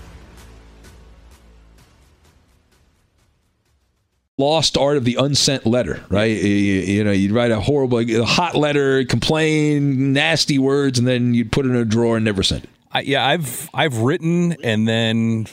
[4.41, 6.31] Lost art of the unsent letter, right?
[6.31, 11.33] You, you, know, you'd write a horrible, a hot letter, complain, nasty words, and then
[11.33, 12.69] you'd put it in a drawer and never send it.
[12.91, 15.47] I, yeah, I've I've written and then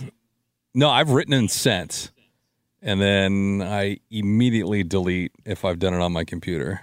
[0.74, 2.10] no, I've written and sent,
[2.82, 6.80] and then I immediately delete if I've done it on my computer.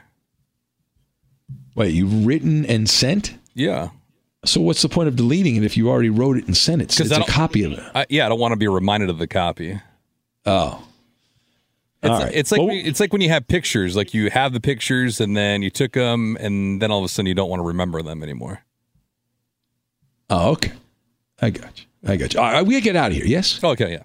[1.76, 3.38] Wait, you've written and sent?
[3.54, 3.90] Yeah.
[4.46, 7.00] So what's the point of deleting it if you already wrote it and sent it?
[7.00, 7.84] It's a copy of it.
[7.94, 9.80] I, yeah, I don't want to be reminded of the copy.
[10.46, 10.88] Oh.
[12.06, 12.34] It's, right.
[12.34, 15.36] it's like Well- it's like when you have pictures, like you have the pictures and
[15.36, 18.02] then you took them, and then all of a sudden you don't want to remember
[18.02, 18.62] them anymore.
[20.30, 20.72] Oh, okay.
[21.42, 21.86] I got you.
[22.08, 22.40] I got you.
[22.40, 23.26] All right, we get out of here.
[23.26, 23.64] Yes.
[23.64, 23.94] Okay.
[23.94, 24.04] Yeah.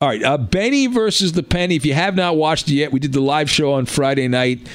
[0.00, 0.22] All right.
[0.22, 1.76] Uh, Benny versus the Penny.
[1.76, 4.66] If you have not watched it yet, we did the live show on Friday night.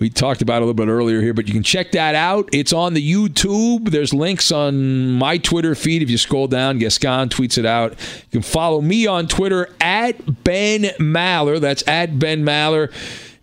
[0.00, 2.48] We talked about a little bit earlier here, but you can check that out.
[2.54, 3.90] It's on the YouTube.
[3.90, 6.00] There's links on my Twitter feed.
[6.00, 7.92] If you scroll down, Gascon tweets it out.
[7.92, 11.60] You can follow me on Twitter at Ben Maller.
[11.60, 12.90] That's at Ben Maller.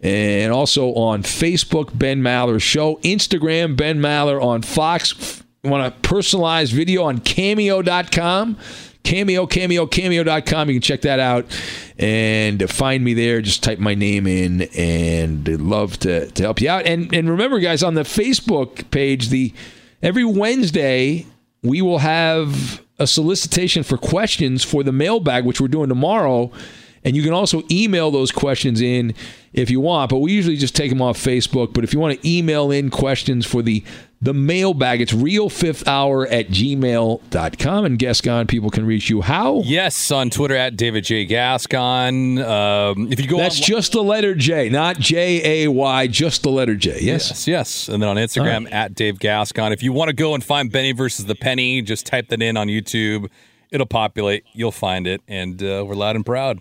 [0.01, 2.95] And also on Facebook, Ben Maller Show.
[2.97, 5.43] Instagram, Ben Maller on Fox.
[5.63, 8.57] You want a personalized video on cameo.com?
[9.07, 10.67] Cameo, cameo, cameo.com.
[10.67, 11.45] You can check that out
[11.97, 13.39] and find me there.
[13.41, 16.85] Just type my name in and I'd love to, to help you out.
[16.85, 19.53] And and remember, guys, on the Facebook page, the
[20.03, 21.25] every Wednesday
[21.63, 26.51] we will have a solicitation for questions for the mailbag, which we're doing tomorrow.
[27.03, 29.13] And you can also email those questions in
[29.53, 31.73] if you want, but we usually just take them off Facebook.
[31.73, 33.83] But if you want to email in questions for the
[34.19, 37.85] the mailbag, it's real fifth hour at gmail.com.
[37.85, 39.61] And Gascon, people can reach you how?
[39.63, 42.39] Yes, on Twitter at David J Gascon.
[42.39, 46.43] Um, if you go, That's on, just the letter J, not J A Y, just
[46.43, 46.99] the letter J.
[47.01, 47.29] Yes.
[47.29, 49.71] yes, yes, and then on Instagram at Dave Gascon.
[49.71, 52.57] If you want to go and find Benny versus the Penny, just type that in
[52.57, 53.29] on YouTube.
[53.69, 54.45] It'll populate.
[54.53, 56.59] You'll find it, and uh, we're loud and proud.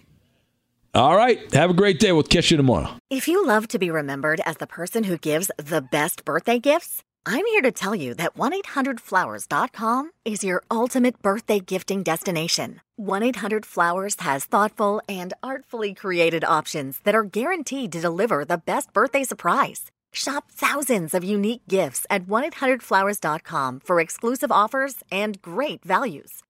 [0.97, 1.53] All right.
[1.53, 2.11] Have a great day.
[2.13, 2.89] We'll catch you tomorrow.
[3.11, 7.03] If you love to be remembered as the person who gives the best birthday gifts,
[7.27, 12.81] I'm here to tell you that 1 800flowers.com is your ultimate birthday gifting destination.
[12.97, 18.57] 1 800 Flowers has thoughtful and artfully created options that are guaranteed to deliver the
[18.57, 19.91] best birthday surprise.
[20.15, 26.43] Shop thousands of unique gifts at 1 800flowers.com for exclusive offers and great values.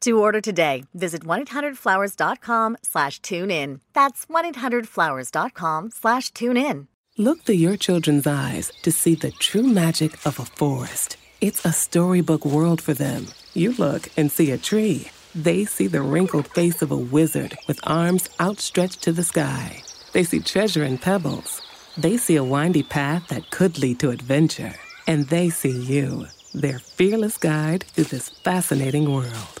[0.00, 3.80] To order today, visit 1-800-Flowers.com slash tune in.
[3.94, 6.88] That's 1-800-Flowers.com slash tune in.
[7.16, 11.16] Look through your children's eyes to see the true magic of a forest.
[11.40, 13.26] It's a storybook world for them.
[13.54, 15.10] You look and see a tree.
[15.34, 19.82] They see the wrinkled face of a wizard with arms outstretched to the sky.
[20.12, 21.60] They see treasure in pebbles.
[21.96, 24.74] They see a windy path that could lead to adventure.
[25.08, 29.60] And they see you, their fearless guide through this fascinating world.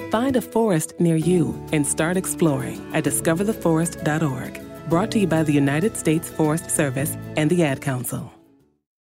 [0.11, 4.89] Find a forest near you and start exploring at discovertheforest.org.
[4.89, 8.31] Brought to you by the United States Forest Service and the Ad Council.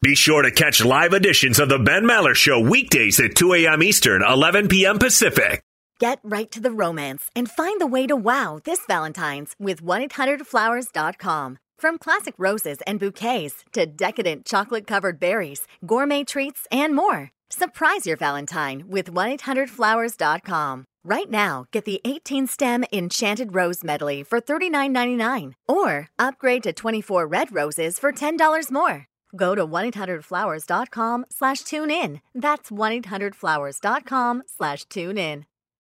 [0.02, 3.82] Be sure to catch live editions of The Ben Maller Show weekdays at 2 a.m.
[3.82, 4.98] Eastern, 11 p.m.
[4.98, 5.60] Pacific.
[5.98, 11.58] Get right to the romance and find the way to wow this Valentine's with 1-800-Flowers.com.
[11.78, 17.30] From classic roses and bouquets to decadent chocolate-covered berries, gourmet treats, and more.
[17.50, 20.84] Surprise your Valentine with 1-800-Flowers.com.
[21.04, 27.52] Right now, get the 18-stem Enchanted Rose Medley for $39.99 or upgrade to 24 red
[27.52, 29.06] roses for $10 more.
[29.34, 32.20] Go to 1-800-Flowers.com slash tune in.
[32.34, 35.46] That's 1-800-Flowers.com slash tune in.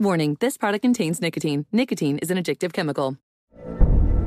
[0.00, 1.66] Warning, this product contains nicotine.
[1.72, 3.18] Nicotine is an addictive chemical.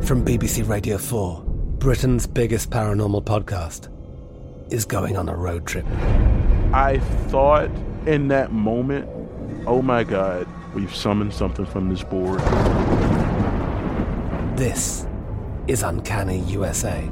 [0.04, 1.44] From BBC Radio 4,
[1.80, 3.90] Britain's biggest paranormal podcast
[4.72, 5.84] is going on a road trip.
[6.74, 7.00] I
[7.30, 7.72] thought
[8.06, 9.10] in that moment,
[9.66, 12.40] oh my God, we've summoned something from this board.
[14.56, 15.08] This
[15.66, 17.10] is Uncanny USA.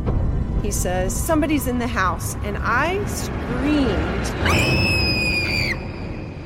[0.62, 2.36] He says, Somebody's in the house.
[2.43, 5.11] And I screamed.